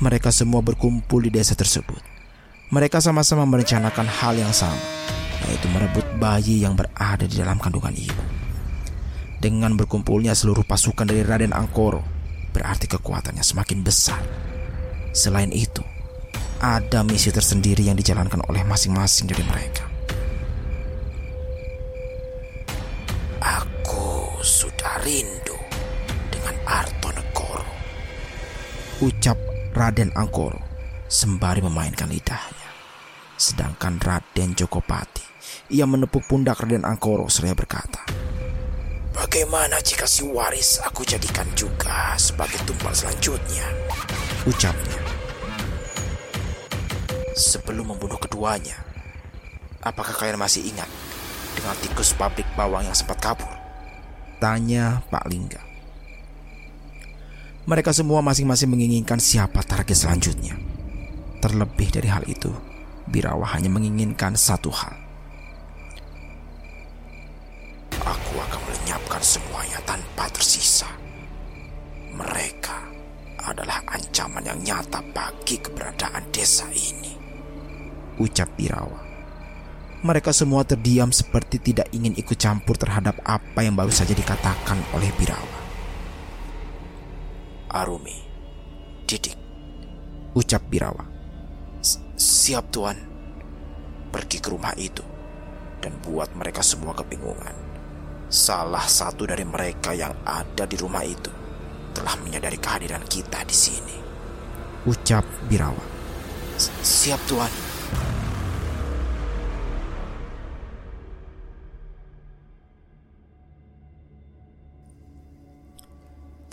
Mereka 0.00 0.32
semua 0.32 0.64
berkumpul 0.64 1.20
di 1.20 1.28
desa 1.28 1.52
tersebut. 1.52 2.00
Mereka 2.72 3.04
sama-sama 3.04 3.44
merencanakan 3.44 4.08
hal 4.08 4.40
yang 4.40 4.56
sama 4.56 4.80
yaitu 5.44 5.68
merebut 5.68 6.08
bayi 6.16 6.64
yang 6.64 6.72
berada 6.80 7.28
di 7.28 7.36
dalam 7.36 7.60
kandungan 7.60 7.92
ibu. 7.92 8.24
Dengan 9.36 9.76
berkumpulnya 9.76 10.32
seluruh 10.32 10.64
pasukan 10.64 11.04
dari 11.04 11.20
Raden 11.20 11.52
Angkoro, 11.52 12.00
berarti 12.56 12.88
kekuatannya 12.88 13.44
semakin 13.44 13.84
besar. 13.84 14.24
Selain 15.14 15.54
itu, 15.54 15.80
ada 16.58 17.06
misi 17.06 17.30
tersendiri 17.30 17.86
yang 17.86 17.94
dijalankan 17.94 18.42
oleh 18.50 18.66
masing-masing 18.66 19.30
dari 19.30 19.46
mereka. 19.46 19.86
Aku 23.38 24.42
sudah 24.42 24.98
rindu 25.06 25.54
dengan 26.34 26.58
Arto 26.66 27.14
Negoro. 27.14 27.70
Ucap 29.06 29.38
Raden 29.70 30.10
Angkoro 30.18 30.58
sembari 31.06 31.62
memainkan 31.62 32.10
lidahnya. 32.10 32.70
Sedangkan 33.38 34.02
Raden 34.02 34.58
Jokopati 34.58 35.24
ia 35.70 35.86
menepuk 35.86 36.26
pundak 36.26 36.58
Raden 36.58 36.82
Angkoro 36.82 37.30
seraya 37.30 37.54
berkata, 37.54 38.02
Bagaimana 39.14 39.78
jika 39.78 40.10
si 40.10 40.26
waris 40.26 40.82
aku 40.82 41.06
jadikan 41.06 41.46
juga 41.54 42.18
sebagai 42.18 42.58
tumpal 42.66 42.90
selanjutnya? 42.90 43.62
Ucapnya. 44.42 45.03
Sebelum 47.34 47.90
membunuh 47.90 48.16
keduanya, 48.22 48.78
apakah 49.82 50.14
kalian 50.14 50.38
masih 50.38 50.70
ingat 50.70 50.86
dengan 51.58 51.74
tikus 51.82 52.14
pabrik 52.14 52.46
bawang 52.54 52.86
yang 52.86 52.94
sempat 52.94 53.18
kabur? 53.18 53.50
Tanya 54.38 55.02
Pak 55.10 55.26
Lingga. 55.26 55.62
Mereka 57.66 57.90
semua 57.90 58.22
masing-masing 58.22 58.70
menginginkan 58.70 59.18
siapa 59.18 59.66
target 59.66 59.98
selanjutnya. 59.98 60.54
Terlebih 61.42 61.90
dari 61.90 62.08
hal 62.08 62.22
itu, 62.30 62.54
Birawa 63.10 63.50
hanya 63.56 63.68
menginginkan 63.68 64.38
satu 64.38 64.70
hal, 64.70 65.04
semuanya 69.24 69.80
tanpa 69.88 70.28
tersisa. 70.28 70.86
Mereka 72.12 72.78
adalah 73.40 73.80
ancaman 73.88 74.44
yang 74.44 74.60
nyata 74.60 75.00
bagi 75.16 75.56
keberadaan 75.56 76.28
desa 76.28 76.68
ini. 76.68 77.03
Ucap 78.14 78.54
Birawa. 78.54 79.02
Mereka 80.04 80.30
semua 80.36 80.62
terdiam 80.62 81.08
seperti 81.10 81.58
tidak 81.58 81.88
ingin 81.90 82.14
ikut 82.14 82.36
campur 82.36 82.76
terhadap 82.78 83.18
apa 83.24 83.64
yang 83.64 83.74
baru 83.74 83.90
saja 83.90 84.14
dikatakan 84.14 84.76
oleh 84.94 85.08
Birawa. 85.16 85.58
Arumi, 87.74 88.14
Didik, 89.02 89.34
ucap 90.36 90.62
Birawa. 90.70 91.02
Siap 92.14 92.70
tuan, 92.70 92.94
pergi 94.14 94.38
ke 94.38 94.46
rumah 94.52 94.76
itu 94.78 95.02
dan 95.82 95.98
buat 95.98 96.30
mereka 96.38 96.62
semua 96.62 96.94
kebingungan. 96.94 97.56
Salah 98.30 98.86
satu 98.86 99.26
dari 99.26 99.42
mereka 99.42 99.90
yang 99.90 100.14
ada 100.22 100.70
di 100.70 100.78
rumah 100.78 101.02
itu 101.02 101.32
telah 101.90 102.14
menyadari 102.22 102.62
kehadiran 102.62 103.02
kita 103.10 103.42
di 103.42 103.56
sini. 103.56 103.96
Ucap 104.86 105.26
Birawa. 105.50 105.82
Siap 106.60 107.18
Tuan. 107.26 107.73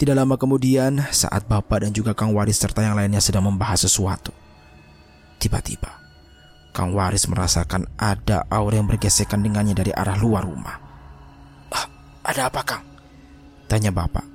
Tidak 0.01 0.17
lama 0.17 0.33
kemudian, 0.33 0.97
saat 1.13 1.45
Bapak 1.45 1.85
dan 1.85 1.93
juga 1.93 2.17
Kang 2.17 2.33
Waris 2.33 2.57
serta 2.57 2.81
yang 2.81 2.97
lainnya 2.97 3.21
sedang 3.21 3.45
membahas 3.45 3.85
sesuatu, 3.85 4.33
tiba-tiba 5.37 5.93
Kang 6.73 6.97
Waris 6.97 7.29
merasakan 7.29 7.85
ada 8.01 8.49
aura 8.49 8.81
yang 8.81 8.89
bergesekan 8.89 9.45
dengannya 9.45 9.77
dari 9.77 9.93
arah 9.93 10.17
luar 10.17 10.41
rumah. 10.41 10.73
Ada 12.25 12.49
apa, 12.49 12.65
Kang? 12.65 12.81
Tanya 13.69 13.93
bapak. 13.93 14.25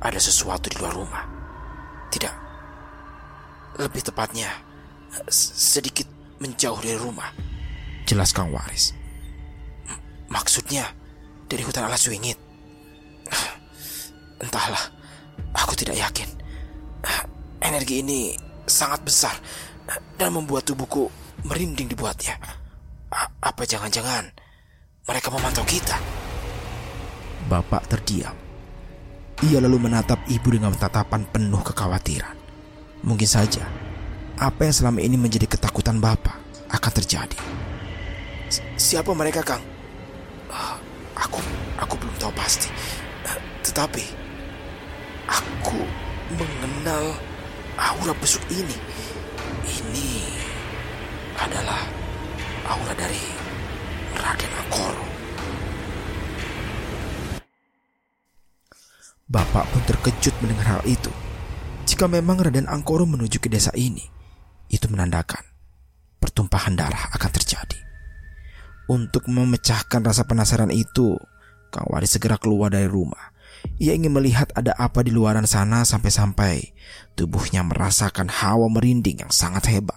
Ada 0.00 0.16
sesuatu 0.16 0.72
di 0.72 0.80
luar 0.80 0.96
rumah. 0.96 1.24
Tidak. 2.08 2.34
Lebih 3.84 4.00
tepatnya, 4.00 4.48
sedikit 5.28 6.08
menjauh 6.40 6.80
dari 6.80 6.96
rumah. 6.96 7.28
Jelas 8.08 8.32
Kang 8.32 8.48
Waris. 8.48 8.96
Maksudnya, 10.32 10.88
dari 11.52 11.68
hutan 11.68 11.84
alas 11.84 12.08
wingit. 12.08 12.40
Entahlah, 14.40 14.84
aku 15.52 15.76
tidak 15.76 16.00
yakin. 16.00 16.28
Energi 17.60 18.00
ini 18.00 18.34
sangat 18.64 19.04
besar 19.04 19.36
dan 20.16 20.32
membuat 20.32 20.64
tubuhku 20.64 21.12
merinding 21.44 21.92
dibuatnya. 21.92 22.40
Apa 23.40 23.68
jangan-jangan 23.68 24.32
mereka 25.04 25.28
memantau 25.28 25.64
kita. 25.68 25.96
Bapak 27.50 27.84
terdiam. 27.90 28.36
Ia 29.40 29.58
lalu 29.60 29.88
menatap 29.88 30.20
ibu 30.28 30.52
dengan 30.52 30.76
tatapan 30.76 31.24
penuh 31.24 31.60
kekhawatiran. 31.64 32.36
Mungkin 33.00 33.28
saja 33.28 33.64
apa 34.36 34.68
yang 34.68 34.76
selama 34.76 35.00
ini 35.00 35.16
menjadi 35.16 35.48
ketakutan 35.48 36.00
Bapak 36.00 36.36
akan 36.68 36.92
terjadi. 36.92 37.40
Siapa 38.76 39.12
mereka, 39.16 39.40
Kang? 39.40 39.64
Uh, 40.52 40.76
aku 41.16 41.40
aku 41.80 41.94
belum 41.96 42.14
tahu 42.20 42.32
pasti. 42.36 42.68
Uh, 43.24 43.40
tetapi 43.64 44.04
aku 45.70 45.86
mengenal 46.34 47.14
aura 47.78 48.10
besuk 48.18 48.42
ini. 48.50 48.74
Ini 49.62 50.10
adalah 51.38 51.86
aura 52.66 52.90
dari 52.98 53.22
Raden 54.18 54.52
Angkoro. 54.66 55.06
Bapak 59.30 59.70
pun 59.70 59.82
terkejut 59.86 60.34
mendengar 60.42 60.66
hal 60.74 60.82
itu. 60.90 61.14
Jika 61.86 62.10
memang 62.10 62.42
Raden 62.42 62.66
Angkoro 62.66 63.06
menuju 63.06 63.38
ke 63.38 63.46
desa 63.46 63.70
ini, 63.78 64.02
itu 64.74 64.90
menandakan 64.90 65.46
pertumpahan 66.18 66.74
darah 66.74 67.14
akan 67.14 67.30
terjadi. 67.30 67.78
Untuk 68.90 69.30
memecahkan 69.30 70.02
rasa 70.02 70.26
penasaran 70.26 70.74
itu, 70.74 71.14
Kang 71.70 71.86
Waris 71.94 72.18
segera 72.18 72.42
keluar 72.42 72.74
dari 72.74 72.90
rumah. 72.90 73.29
Ia 73.80 73.96
ingin 73.96 74.12
melihat 74.12 74.52
ada 74.52 74.76
apa 74.76 75.00
di 75.00 75.08
luaran 75.08 75.48
sana 75.48 75.88
sampai-sampai 75.88 76.76
tubuhnya 77.16 77.64
merasakan 77.64 78.28
hawa 78.28 78.68
merinding 78.68 79.24
yang 79.24 79.32
sangat 79.32 79.72
hebat. 79.72 79.96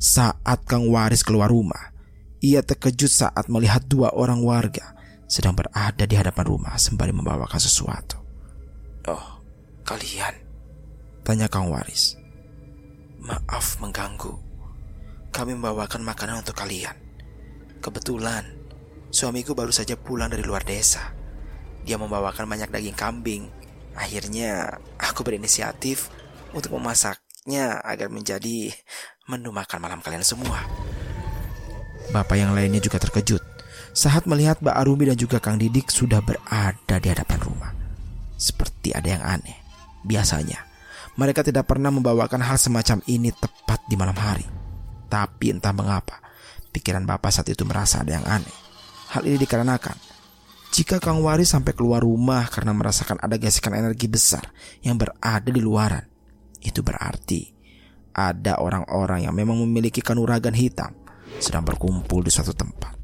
Saat 0.00 0.66
Kang 0.66 0.90
Waris 0.90 1.22
keluar 1.22 1.52
rumah, 1.52 1.92
ia 2.40 2.64
terkejut 2.64 3.12
saat 3.12 3.46
melihat 3.52 3.84
dua 3.84 4.10
orang 4.16 4.40
warga 4.40 4.96
sedang 5.30 5.54
berada 5.54 6.08
di 6.08 6.14
hadapan 6.18 6.44
rumah 6.48 6.74
sembari 6.80 7.14
membawakan 7.14 7.60
sesuatu. 7.62 8.18
Oh, 9.06 9.38
kalian? 9.86 10.34
Tanya 11.22 11.46
Kang 11.46 11.70
Waris. 11.70 12.16
Maaf 13.20 13.78
mengganggu. 13.78 14.34
Kami 15.30 15.54
membawakan 15.54 16.02
makanan 16.02 16.42
untuk 16.42 16.58
kalian. 16.58 16.96
Kebetulan, 17.78 18.42
suamiku 19.14 19.54
baru 19.54 19.70
saja 19.70 19.94
pulang 19.94 20.32
dari 20.32 20.42
luar 20.42 20.66
desa. 20.66 21.12
Dia 21.84 21.96
membawakan 21.96 22.46
banyak 22.46 22.68
daging 22.68 22.96
kambing. 22.96 23.42
Akhirnya, 23.96 24.80
aku 25.00 25.26
berinisiatif 25.26 26.12
untuk 26.54 26.76
memasaknya 26.78 27.82
agar 27.82 28.08
menjadi 28.10 28.70
menu 29.30 29.50
makan 29.54 29.78
malam 29.78 30.00
kalian 30.02 30.26
semua. 30.26 30.62
Bapak 32.10 32.34
yang 32.38 32.54
lainnya 32.54 32.82
juga 32.82 32.98
terkejut 32.98 33.42
saat 33.90 34.26
melihat 34.26 34.62
Mbak 34.62 34.76
Arumi 34.76 35.04
dan 35.10 35.18
juga 35.18 35.42
Kang 35.42 35.58
Didik 35.58 35.90
sudah 35.90 36.22
berada 36.22 36.96
di 36.98 37.08
hadapan 37.10 37.38
rumah. 37.42 37.70
Seperti 38.38 38.94
ada 38.94 39.08
yang 39.10 39.22
aneh. 39.22 39.58
Biasanya, 40.06 40.66
Mereka 41.18 41.44
tidak 41.44 41.68
pernah 41.68 41.90
membawakan 41.92 42.40
hal 42.40 42.56
semacam 42.56 43.02
ini 43.04 43.34
tepat 43.34 43.82
di 43.90 43.98
malam 43.98 44.16
hari. 44.16 44.46
Tapi 45.10 45.52
entah 45.52 45.74
mengapa, 45.74 46.22
pikiran 46.70 47.04
Bapak 47.04 47.34
saat 47.34 47.50
itu 47.50 47.66
merasa 47.66 48.00
ada 48.00 48.14
yang 48.14 48.24
aneh. 48.24 48.56
Hal 49.10 49.26
ini 49.26 49.36
dikarenakan 49.36 50.09
jika 50.70 51.02
Kang 51.02 51.18
Waris 51.26 51.50
sampai 51.50 51.74
keluar 51.74 52.06
rumah 52.06 52.46
karena 52.46 52.70
merasakan 52.70 53.18
ada 53.18 53.34
gesekan 53.34 53.74
energi 53.74 54.06
besar 54.06 54.54
yang 54.86 54.94
berada 54.94 55.50
di 55.50 55.58
luaran, 55.58 56.06
itu 56.62 56.78
berarti 56.86 57.50
ada 58.14 58.62
orang-orang 58.62 59.26
yang 59.26 59.34
memang 59.34 59.58
memiliki 59.66 59.98
kanuragan 59.98 60.54
hitam 60.54 60.94
sedang 61.42 61.66
berkumpul 61.66 62.22
di 62.22 62.30
suatu 62.30 62.54
tempat. 62.54 62.94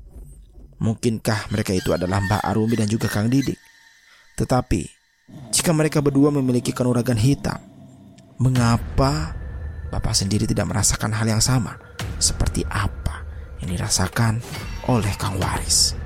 Mungkinkah 0.78 1.50
mereka 1.50 1.74
itu 1.74 1.90
adalah 1.90 2.22
Mbak 2.22 2.42
Arumi 2.46 2.76
dan 2.78 2.86
juga 2.86 3.10
Kang 3.10 3.26
Didik? 3.26 3.58
Tetapi, 4.36 4.82
jika 5.50 5.72
mereka 5.72 5.98
berdua 6.04 6.30
memiliki 6.30 6.70
kanuragan 6.70 7.18
hitam, 7.18 7.58
mengapa 8.38 9.34
Bapak 9.86 10.12
sendiri 10.12 10.44
tidak 10.44 10.68
merasakan 10.68 11.14
hal 11.14 11.26
yang 11.26 11.42
sama? 11.42 11.78
Seperti 12.20 12.62
apa 12.68 13.24
yang 13.64 13.72
dirasakan 13.72 14.38
oleh 14.86 15.14
Kang 15.16 15.40
Waris? 15.40 16.05